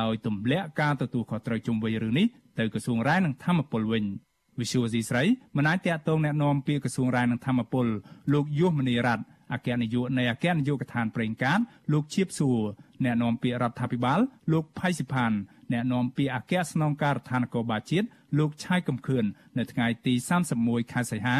[0.00, 2.26] ដោយទម្លាក់ការទទួលខុសត្រូវជុំវិញរឿងនេះ
[2.58, 4.04] ទៅក្រសួងរាយនឹងធម្មពលវិញ។
[4.59, 5.23] វិសុវស៊ីស្រី
[5.57, 7.85] មិនអាចតាក់ទងแนะនាំពីក្រសួងរាយនឹងធម្មពល
[8.33, 9.19] លោកយុះមនីរត
[9.53, 11.59] អគ្គនាយកនៃអគ្គនាយកដ្ឋានប្រេងកាត
[11.93, 12.59] លោកជៀបសួរ
[13.03, 14.19] អ្នកនាំពាក្យរដ្ឋាភិបាល
[14.51, 15.31] លោកផៃសិផាន
[15.71, 18.07] អ្នកនាំពាក្យអគ្គស្នងការដ្ឋាននគរបាលជាតិ
[18.39, 19.23] លោកឆាយកំខឿន
[19.57, 20.13] នៅថ្ងៃទី
[20.53, 21.37] 31ខែសីហា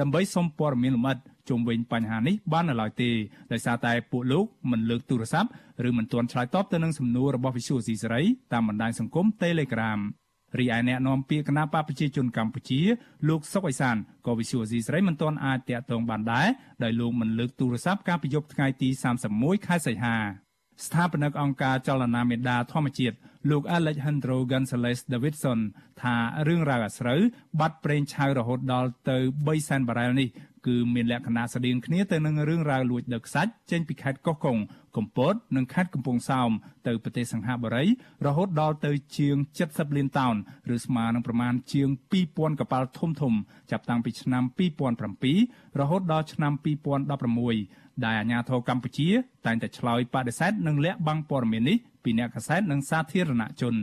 [0.00, 1.18] ដើម្បីសុំព័ត៌មានលម្អិត
[1.48, 3.10] ជុំវិញបញ្ហានេះបាននៅឡើយទេ
[3.52, 5.48] ដោយសារតែពួកលោកមិនលើកទូរស័ព្ទ
[5.88, 8.22] ឬមិនទាន់ឆ្លើយតបទៅនឹងសំណួររបស់វិសុយស៊ីសេរី
[8.52, 10.00] តាមបណ្ដាញសង្គម Telegram
[10.59, 12.81] រីឯអ្នកនាំពាក្យគណៈបកប្រជាជនកម្ពុជា
[13.29, 13.95] លោកសុកអេសាន
[14.25, 16.47] ក៏វិសុវស៊ីស្រីមិនទាន់អាចតាក់ទងបានដែរ
[16.83, 18.89] ដោយលោកមិនលើកទូរស័ព្ទកាលពីយប់ថ្ងៃទី
[19.29, 20.17] 31ខែសីហា
[20.85, 23.15] ស្ថាបនិកអង្គការចលនាមេដាធម្មជាតិ
[23.49, 25.59] លោក Alejandro Gonzalez Davidson
[26.01, 26.15] ថា
[26.47, 27.19] រឿងរ៉ាវអាស្រូវ
[27.59, 30.29] បាត់ប្រេងឆៅរហូតដល់ទៅ3សែនបារ៉ែលនេះ
[30.67, 34.57] គឺមានលក្ខណៈស្តៀងគ្នាទៅនឹងរឿងរ៉ាវលួចដឹកខ្សាច់ចេញពីខេត្តកោះកុង
[34.97, 36.51] កំពត និងខេត្តកំពង់សោម
[36.87, 37.85] ទៅប្រទេសសង្ហបុរី
[38.25, 39.35] រហូតដល់ទៅជាង
[39.67, 40.35] 70លានតោន
[40.75, 41.89] ឬស្មើនឹងប្រមាណជាង
[42.23, 43.33] 2000កប៉ាល់ធំធំ
[43.71, 44.43] ចាប់តាំងពីឆ្នាំ
[45.11, 46.53] 2007រហូតដល់ឆ្នាំ
[47.27, 49.09] 2016ដែលអាជ្ញាធរកម្ពុជា
[49.45, 53.75] តែងតែឆ្លើយបដិសេធនិងលាក់បាំងព័ត៌មាននេះពីអ្នកកាសែតនិងសាធារណជន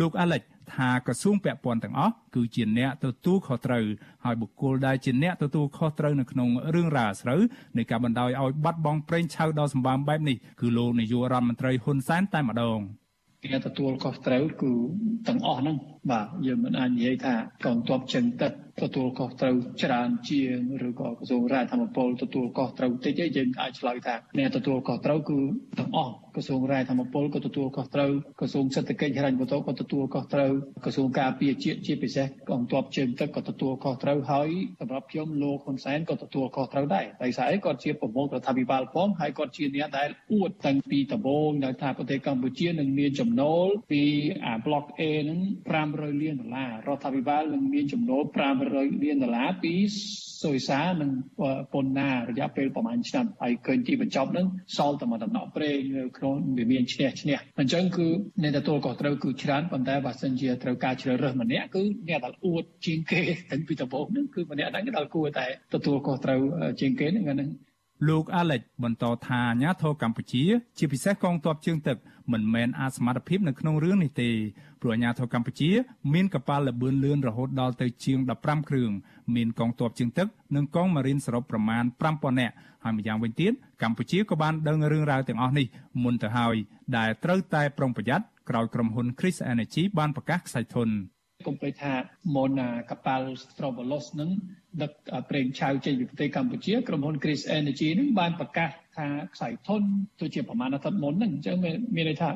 [0.00, 0.42] លោកអាឡិច
[0.74, 3.84] ថាក្រសួងពាក់ព័ន្ធទាំងអស់គឺជាអ្នកទទួលខុសត្រូវ
[4.24, 7.40] ហើយបុគ្គលដែលជាអ្នកទទួលខុសត្រូវនៅក្នុងរឿងរ៉ាវអាស្រូវ
[7.76, 12.80] នៃការបណ្ដោយឲ្យបាត់បង់ប្រេងឆៅដ៏សម្បើមបែបនេះគឺលោកនាយករដ្ឋមន្ត្រីហ៊ុនសែនតែម្ដង
[13.42, 14.72] គេទទួលខុសត្រូវគឺ
[15.28, 15.76] ទាំងអស់ហ្នឹង
[16.10, 17.34] បាទយើងមិនអាចនិយាយថា
[17.64, 18.52] កងទ័ពចិនទឹក
[18.82, 25.38] ទទួលខុសត្រូវច្រើនជាងឬក៏ក្រសួងរាជធម្មពលទទួលខុសត្រូវតិចទេយើងអាចឆ្លើយថាអ្នកទទួលខុសត្រូវគឺ
[25.78, 28.10] ទាំងអស់ក្រសួងរាយធម្មពលក៏ទទួលខុសត្រូវ
[28.40, 30.52] ក្រសួងសេដ្ឋកិច្ចហិរញ្ញវត្ថុក៏ទទួលខុសត្រូវ
[30.84, 34.48] ក្រសួងការពារជាតិជាពិសេសកងទ័ពជើងទឹកក៏ទទួលខុសត្រូវហើយ
[34.80, 44.02] សម្រាប់ខ្ញុំលោកហ៊ុនសែនក៏ទទួលខុសត្រូវដែរដោយសារអីគាត់ជាប្រមុខរដ្ឋាភិបាលផងហើយគាត់ជាអ្នកដែលអួតតាំងពីដំបូងនៅថាប្រទេសកម្ពុជានឹងមានចំណូលពី
[44.44, 45.40] អា block A នឹង
[45.80, 48.22] 500លានដុល្លាររដ្ឋាភិបាលនឹងមានចំណូល
[48.64, 49.74] 700លានដុល្លារពី
[50.44, 51.10] សុយសានិង
[51.72, 54.46] ប៉ុនណារយៈពេលប្រហែលឆ្នាំហើយឃើញទីបញ្ចប់នឹង
[54.76, 58.08] សល់តែមួយដំណក់ប្រេងនៅក្នុងវាមានឈ្នះឈ្នះអញ្ចឹងគឺ
[58.42, 66.40] អ្នកទទួលខុសត្រូវគឺច្រើនប៉ុន្តែបើសិនជាត្រូវការជ្រើសរើសម្នាក់គឺអ្នកដែលអួតជាងគេទាំងពីដំបូងនឹងគឺម្នាក់ហ្នឹងដែលគួរតែទទួលខុសត្រូវ
[66.80, 67.50] ជាងគេហ្នឹងហ្នឹង
[68.08, 70.42] លោកអាឡិចបន្តថាអាញាធរកម្ពុជា
[70.78, 71.96] ជាពិសេសកងទ័ពជើងទឹក
[72.32, 74.30] មិនមែនអាចសមត្ថភាពនៅក្នុងរឿងនេះទេ
[74.84, 75.70] ព្រោះអាញាធរកម្ពុជា
[76.14, 78.90] មានកប៉ាល់លបឿនលឿនរហូតដល់ទៅជាង15គ្រឿង
[79.34, 82.54] មានកងទ័ពជើងទឹកនិងកងម៉ារីនសរុបប្រមាណ5000នាក់
[82.84, 85.66] ហើយម្យ៉ាងវិញទៀតកម្ពុជាក៏បានដឹងរឿងរ៉ាវទាំងអស់នេះ
[86.02, 86.56] មុនទៅហើយ
[86.96, 90.88] ដែលត្រូវតែប្រុងប្រយ័ត្នក្រោយក្រុមហ៊ុន Chris Energy បានប្រកាសខ្សែធន
[91.46, 91.94] កុំភ្លេចថា
[92.36, 92.50] មុន
[92.90, 94.30] កប៉ាល់ Strovolos នឹង
[94.82, 94.92] ដឹក
[95.30, 99.82] ប្រេងឆៅចេញពីប្រទេសកម្ពុជាក្រុមហ៊ុន Chris Energy នឹងបានប្រកាសថាខ្សែធន
[100.20, 101.56] ទៅជាប្រមាណអាទិត្យមុនហ្នឹងអញ្ចឹង
[101.96, 102.30] មានន័យថា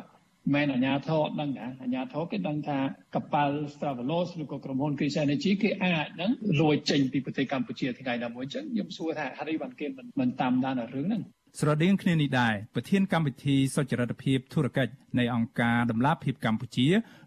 [0.55, 2.79] មែនអាញាធរដឹងថាអាញាធរគេដឹងថា
[3.15, 6.31] កប៉ាល់ Stravelos ឬក៏ក្រុមហ៊ុន Chris Energy គេអាចនឹង
[6.61, 9.87] លួចចេញពីប្រទេសកម្ពុជាថ្ងៃណាមួយអញ្ចឹងខ្ញុំសួរថាហេតុអីបានគេ
[10.21, 11.23] មិនតាមដានរឿងហ្នឹង
[11.61, 16.87] ស្រដៀងគ្នានេះដែរប្រធានកម្មវិធីសុចរិតភាពធុរកិច្ចនៃអង្គការដំឡាភិបកម្ពុជា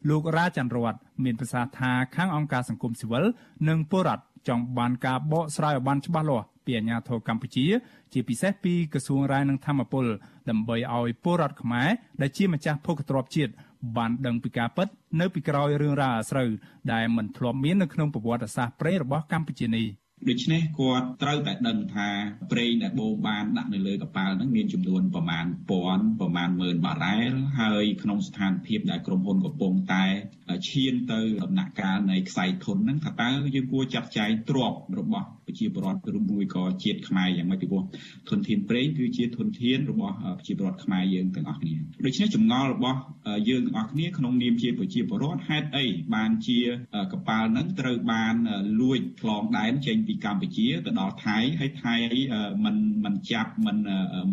[0.10, 3.26] លោករ៉ាច័ន្ទរតមានប្រសាសន៍ថាខាងអង្គការសង្គមស៊ីវិល
[3.70, 7.66] និងពលរដ្ឋ ចង់បានការបកស្រាយឲ្យបានច្បាស់លាស់ពីអាជ្ញាធរកម្ពុជា
[8.14, 10.06] ជាពិសេសពីក្រសួងរាយនឹងធម្មពល
[10.50, 11.90] ដើម្បីឲ្យពលរដ្ឋខ្មែរ
[12.22, 13.52] ដែលជាម្ចាស់ភោគទ្រព្យជាតិ
[13.98, 14.88] បានដឹងពីការពិត
[15.20, 16.50] នៅពីក្រោយរឿងរ៉ាវអាស្រូវ
[16.94, 19.88] ដែលមិនធ្លាប់មាននៅក្នុងប្រវត្តិសាស្ត្រប្រេងរបស់កម្ពុជានេះ។
[20.30, 22.10] ដូច្នេះគាត់ត្រូវតែដឹងថា
[22.52, 30.06] ប្រេងដែលបូមបានដាក់នៅលើកប៉ាល់ហ្នឹងមានចំនួនប្រមាណពាន់ប្រមាណម៉ឺនបារ៉ែលហើយក្នុងស្ថានភាពដែលក្រុមហ៊ុនកំពុងតែ
[30.70, 37.84] ឈានទៅដំណាក់កាលនៃខ្សែធនហ្នឹងថាតើយើងគួរចាត់ចែងទ្រព្យរបស់ ប្រជាពលរដ្ឋឬមួយក៏ជាតិខ្មែរយ៉ាងម៉េចពីព្រោះ
[38.30, 41.76] ធនធានប្រេងគឺជាធនធានរបស់ប្រជាពលរដ្ឋខ្មែរយើងទាំងអស់គ្នា
[42.06, 43.00] ដូច្នេះចម្ងល់របស់
[43.50, 45.86] យើងទាំងអស់គ្នាក្នុងនាមជាប្រជាពលរដ្ឋហេតុអី
[46.16, 46.60] បានជា
[47.14, 48.36] កប៉ាល់ហ្នឹងត្រូវបាន
[48.82, 51.96] លួចឆ្លងដែនចេញពីកម្ពុជាទៅដល់ថៃហើយថៃ
[52.66, 53.78] មិនមិនចាប់មិន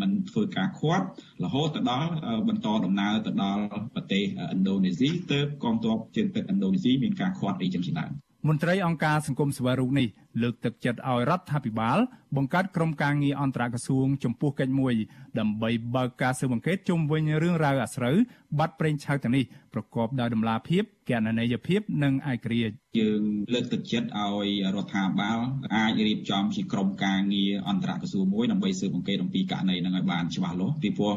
[0.00, 1.04] មិនធ្វើការឃាត់
[1.44, 2.10] រហូតទៅដល់
[2.48, 3.62] បន្តដំណើរទៅដល់
[3.94, 8.12] ប្រទេសឥណ្ឌូនេស៊ីទើបកងទ័ពជើងទឹកឥណ្ឌូនេស៊ីមានការឃាត់អីចឹងជាដើម
[8.48, 10.08] មន្ត្រីអង្គការសង្គមសិវរូបនេះ
[10.42, 11.98] លើកទឹកចិត្តឲ្យរដ្ឋាភិបាល
[12.36, 14.94] បង្កើតក្រុមការងារអន្តរក្រសួងចំពោះកិច្ចមួយ
[15.38, 18.16] ដើម្បីបើកការស៊ើបអង្កេតជុំវិញរឿងរ៉ាវអាស្រូវ
[18.58, 23.22] បាត់ប្រេងឆៅទាំងនេះប្រកបដោយតម្លាភាពគណនេយ្យភាពនិងឯករាជ្យយើង
[23.54, 25.38] លើកទឹកចិត្តឲ្យរដ្ឋាភិបាល
[25.74, 31.14] អាចរៀបចំជាក្រុមការងារអន្តរក្រសួងមួយដើម្បីស៊ើបអង្កេតអំពីករណីហ្នឹងឲ្យបានច្បាស់លាស់ពីព្រោះ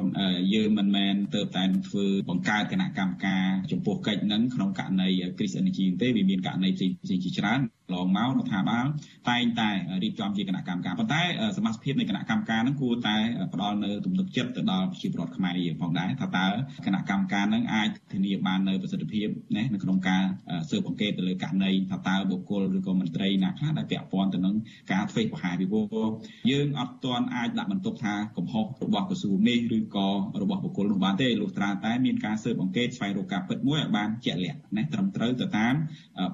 [0.54, 7.60] យើងមិនមែនទៅតែធ្វើបង្កើតគណៈកម្មការចំពោះកិច្ចហ្នឹងក្នុងករណី Chris Energy ទេវាមានករណីផ្សេងៗជាច្រើន
[7.96, 8.86] ឡងមករដ្ឋាភិបាល
[9.30, 9.70] តែងតែ
[10.04, 11.22] រៀបចំជាគណៈកម្មការប៉ុន្តែ
[11.58, 13.18] សមាជិកភាពនៃគណៈកម្មការហ្នឹងគួរតែ
[13.54, 16.48] ផ្ដល់នៅទំនុកចិត្តទៅដល់ប្រជាពលរដ្ឋខ្មែរយើងផងដែរថាតើ
[16.86, 19.28] គណៈកម្មការហ្នឹងអាចធានាបាននៅប្រសិទ្ធភាព
[19.58, 20.24] ណានៅក្នុងការ
[20.70, 24.56] ស៊ើបអង្កេតទៅលើករណីថាតើបុគ្គលឬក៏មន្ត្រីណាខ្លះដែលពាក់ព័ន្ធទៅនឹង
[24.92, 26.10] ការធ្វេសប្រហែសពីព្រោះ
[26.52, 30.10] យើងអត់ទាន់អាចដាក់បន្ទុកថាកំហុសរបស់ក្រសួងនេះឬក៏
[30.42, 35.74] របស់បុគ្គលនោះបានទេលុះត្រាតែមានការស៊ើបអង្កេតស្វែងរកការពិតមួយឲ្យបានជាក់លាក់ណាត្រឹមត្រូវទៅតាម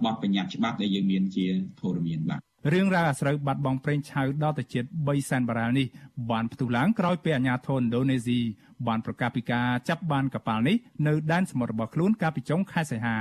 [0.05, 1.46] បទបញ្ញត្តិច្បាប់ដែលយើងមានជា
[1.79, 2.41] ធរមានបាទ
[2.73, 5.87] រឿងរ៉ាវអាស្រូវបាត់បង់ប្រេងឆៅដល់ទៅជិត3សែនបារ៉ែលនេះ
[6.31, 8.39] បានផ្ទុះឡើងក្រោយពេលអាជ្ញាធរឥណ្ឌូនេស៊ី
[8.87, 10.75] បានប្រកាសពីការចាប់បានកប៉ាល់នេះ
[11.07, 13.17] នៅដែនសមុទ្ររបស់ខ្លួនកាលពីចុងខែសីហា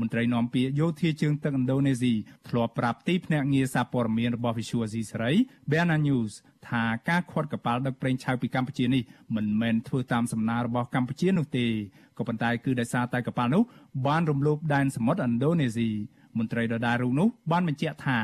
[0.00, 2.12] មន្ត្រីនាំពាក្យយោធាជើងទឹកឥណ្ឌូនេស៊ី
[2.48, 5.32] ធ្លាប់ប្រាប់ទីភ្នាក់ងារសារព័ត៌មានរបស់ Visual Asia សេរី
[5.70, 6.32] Bena News
[6.68, 9.02] ថាការខាត់កប៉ាល់ដឹកប្រេងឆៅពីកម្ពុជានេះ
[9.36, 11.66] មិនមែនធ្វើតាមសំណើរបស់កម្ពុជានោះទេ
[12.18, 13.62] ក៏ប៉ុន្តែគឺដោយសារតែកប៉ាល់នោះ
[14.06, 15.88] បានរំលោភដែនសមុទ្រឥណ្ឌូនេស៊ី
[16.38, 18.18] មន្ត្រីដដែលរូបនោះបានបញ្ជាក់ថា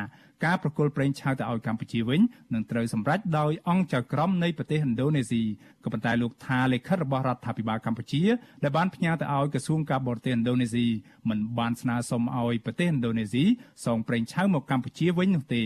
[0.44, 2.20] ការប្រគល់ប្រេងឆៅទៅឲ្យកម្ពុជាវិញ
[2.54, 5.42] នឹងត្រូវសម្រេចដោយអង្គចៅក្រមនៃប្រទេសឥណ្ឌូនេស៊ី
[5.84, 8.22] ក៏ប៉ុន្តែលោកថាលិខិតរបស់រដ្ឋាភិបាលកម្ពុជា
[8.62, 10.86] ដែលបានផ្ញើទៅឲ្យក្រសួងការបរទេសឥណ្ឌូនេស៊ី
[11.28, 13.44] មិនបានស្នើសុំឲ្យប្រទេសឥណ្ឌូនេស៊ី
[13.86, 15.64] សងប្រេងឆៅមកកម្ពុជាវិញនោះទេ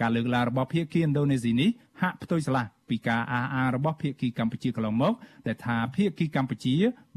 [0.00, 1.70] ការលើកឡើងរបស់ភាគីឥណ្ឌូនេស៊ីនេះ
[2.02, 5.14] ហាក់ផ្ទុយឆ្លាស់ពីការអះអាងរបស់ភាគីកម្ពុជាកន្លងមក
[5.46, 6.74] ដែលថាភាគីកម្ពុជា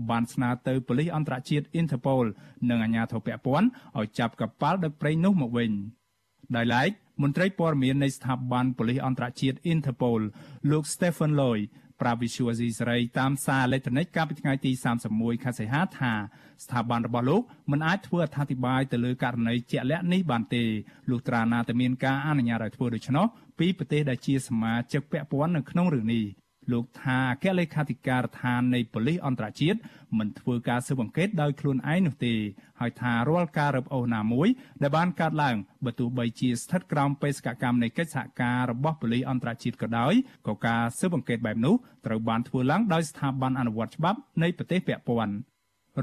[0.09, 2.25] បានស្នើទៅប៉ូលីសអន្តរជាតិ Interpol
[2.69, 3.67] និងអាជ្ញាធរពាក់ព័ន្ធ
[3.97, 5.71] ឲ្យចាប់កប៉ាល់ដឹកប្រេងនោះមកវិញ។
[6.55, 6.89] ដោយឡែក
[7.21, 10.21] មន្ត្រីព័ត៌មាននៃស្ថាប័នប៉ូលីសអន្តរជាតិ Interpol
[10.71, 11.59] លោក Stephen Loy
[12.01, 14.71] ប្រាវិសុវស៊ីសេរីតាមសារអេឡិចត្រូនិកកាលពីថ្ងៃទី
[15.07, 16.13] 31ខែសីហាថា
[16.63, 20.63] ស្ថាប័នរបស់លោកមិនអាចធ្វើអត្ថាធិប្បាយទៅលើករណីជាក់លាក់នេះបានទេ
[21.09, 23.25] លុះត្រាណាតែមានការអនុញ្ញាតឲ្យធ្វើដូច្នោះ
[23.59, 26.25] ពីប្រទេសដែលជាសមាជិកពាក់ព័ន្ធនៅក្នុងរឿងនេះ
[26.71, 29.79] លោកថាអគ្គលេខាធិការដ្ឋាននៃប៉ូលីសអន្តរជាតិ
[30.17, 32.33] មិនធ្វើការស៊ើបអង្កេតដោយខ្លួនឯងនោះទេ
[32.79, 34.47] ហើយថារាល់ការរឹបអូសណាមួយ
[34.81, 35.55] ដែលបានកើតឡើង
[35.85, 40.13] បើទោះបីជាស្ថិតក្រោមបេសកកម្មនៃកិច្ចសហការរបស់ប៉ូលីសអន្តរជាតិក៏ដោយ
[40.47, 45.33] ក៏ការស៊ើបអង្កេតបែបនោះត្រូវបានធ្វើឡើងដោយស្ថាប័នអនុវត្តច្បាប់នៃប្រទេសពាក់ព័ន្ធ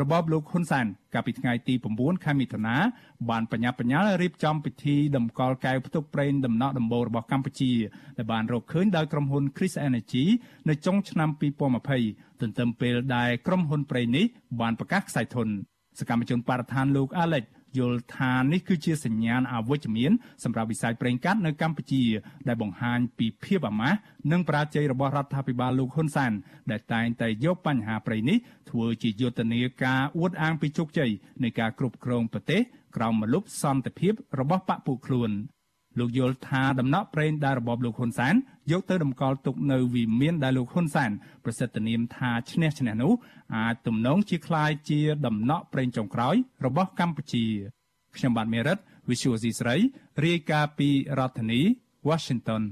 [0.02, 2.76] របបលោកហ៊ុនសែនកាលពីថ្ងៃទី9ខែមិថុនា
[3.30, 7.72] បានបញ្ញាបញ្ញាលរៀបចំពិធីតម្កល់កែវផ្ទុកប្រេងដំណក់ដំបូលរបស់កម្ពុជា
[8.16, 10.24] ដែលបានរកឃើញដោយក្រុមហ៊ុន Chris Energy
[10.68, 11.28] នៅចុងឆ្នាំ
[11.84, 14.24] 2020ទន្ទឹមពេលដែលក្រុមហ៊ុនប្រេងនេះ
[14.60, 15.48] បានប្រកាសខ្សែធន
[15.98, 17.44] សកម្មជនបរិស្ថានលោក Alex
[17.78, 20.12] យល់ថានេះគឺជាសញ្ញាណអវិជ្ជមាន
[20.44, 22.02] សម្រាប់វិស័យប្រេងកាតនៅកម្ពុជា
[22.48, 23.98] ដែលបង្ហាញពីភាពអាម៉ាស់
[24.32, 26.32] និងប្រាជ័យរបស់រដ្ឋាភិបាលលោកហ៊ុនសែន
[26.70, 28.38] ដែលតែងតែយកបញ្ហាប្រេងនេះ
[28.70, 31.10] ធ្វើជាយុទ្ធនាការអួតអាងពីជោគជ័យ
[31.42, 32.60] នៃការគ្រប់គ្រងប្រទេស
[32.96, 35.30] ក្រោមមលុបសន្តិភាពរបស់បកពួកខ្លួន
[35.99, 38.35] លោកយល់ថាដំណក់ប្រេងដែលរបបលោកហ៊ុនសែន
[38.71, 41.11] យកទៅតម្កល់ទុកនៅវិមានដែលលោកហ៊ុនសែន
[41.43, 43.13] ប្រសិទ្ធនាមថាឈ្នះឈ្នះនោះ
[43.55, 46.35] អាចទំនងជាคล้ายជាដំណក់ប្រេងចុងក្រោយ
[46.65, 47.45] របស់កម្ពុជា
[48.15, 48.77] ខ្ញុំបាទមេរិត
[49.09, 49.75] Visual C ស្រី
[50.25, 51.61] រាយការណ៍ពីរដ្ឋធានី
[52.09, 52.63] Washington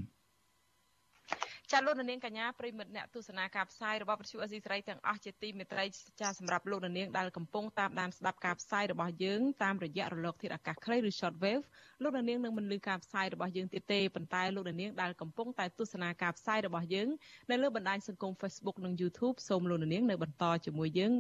[1.73, 5.85] ចាលោកនាងកញ្ញាប្រិមិត្តអ្នកទស្សនាការផ្សាយរបស់វិទ្យុអេស៊ីស្រីទាំងអស់ជាទីមេត្រី
[6.21, 11.65] ចាសម្រាប់លោកនាងដែលកំពុងតាមដានស្ដាប់ការផ្សាយរបស់យើងតាមរយៈរលកធាតុអាកាសខ្លីឬ shortwave
[12.03, 17.09] លោកនាងនឹងមិនលឺការផ្សាយរបស់យើងទៀតទេប៉ុន្តែលោកនាងដែលកំពុងតែទស្សនាការផ្សាយរបស់យើង
[17.51, 21.13] នៅលើបណ្ដាញសង្គម Facebook និង YouTube សូមលោកនាងនៅបន្តជាមួយយើង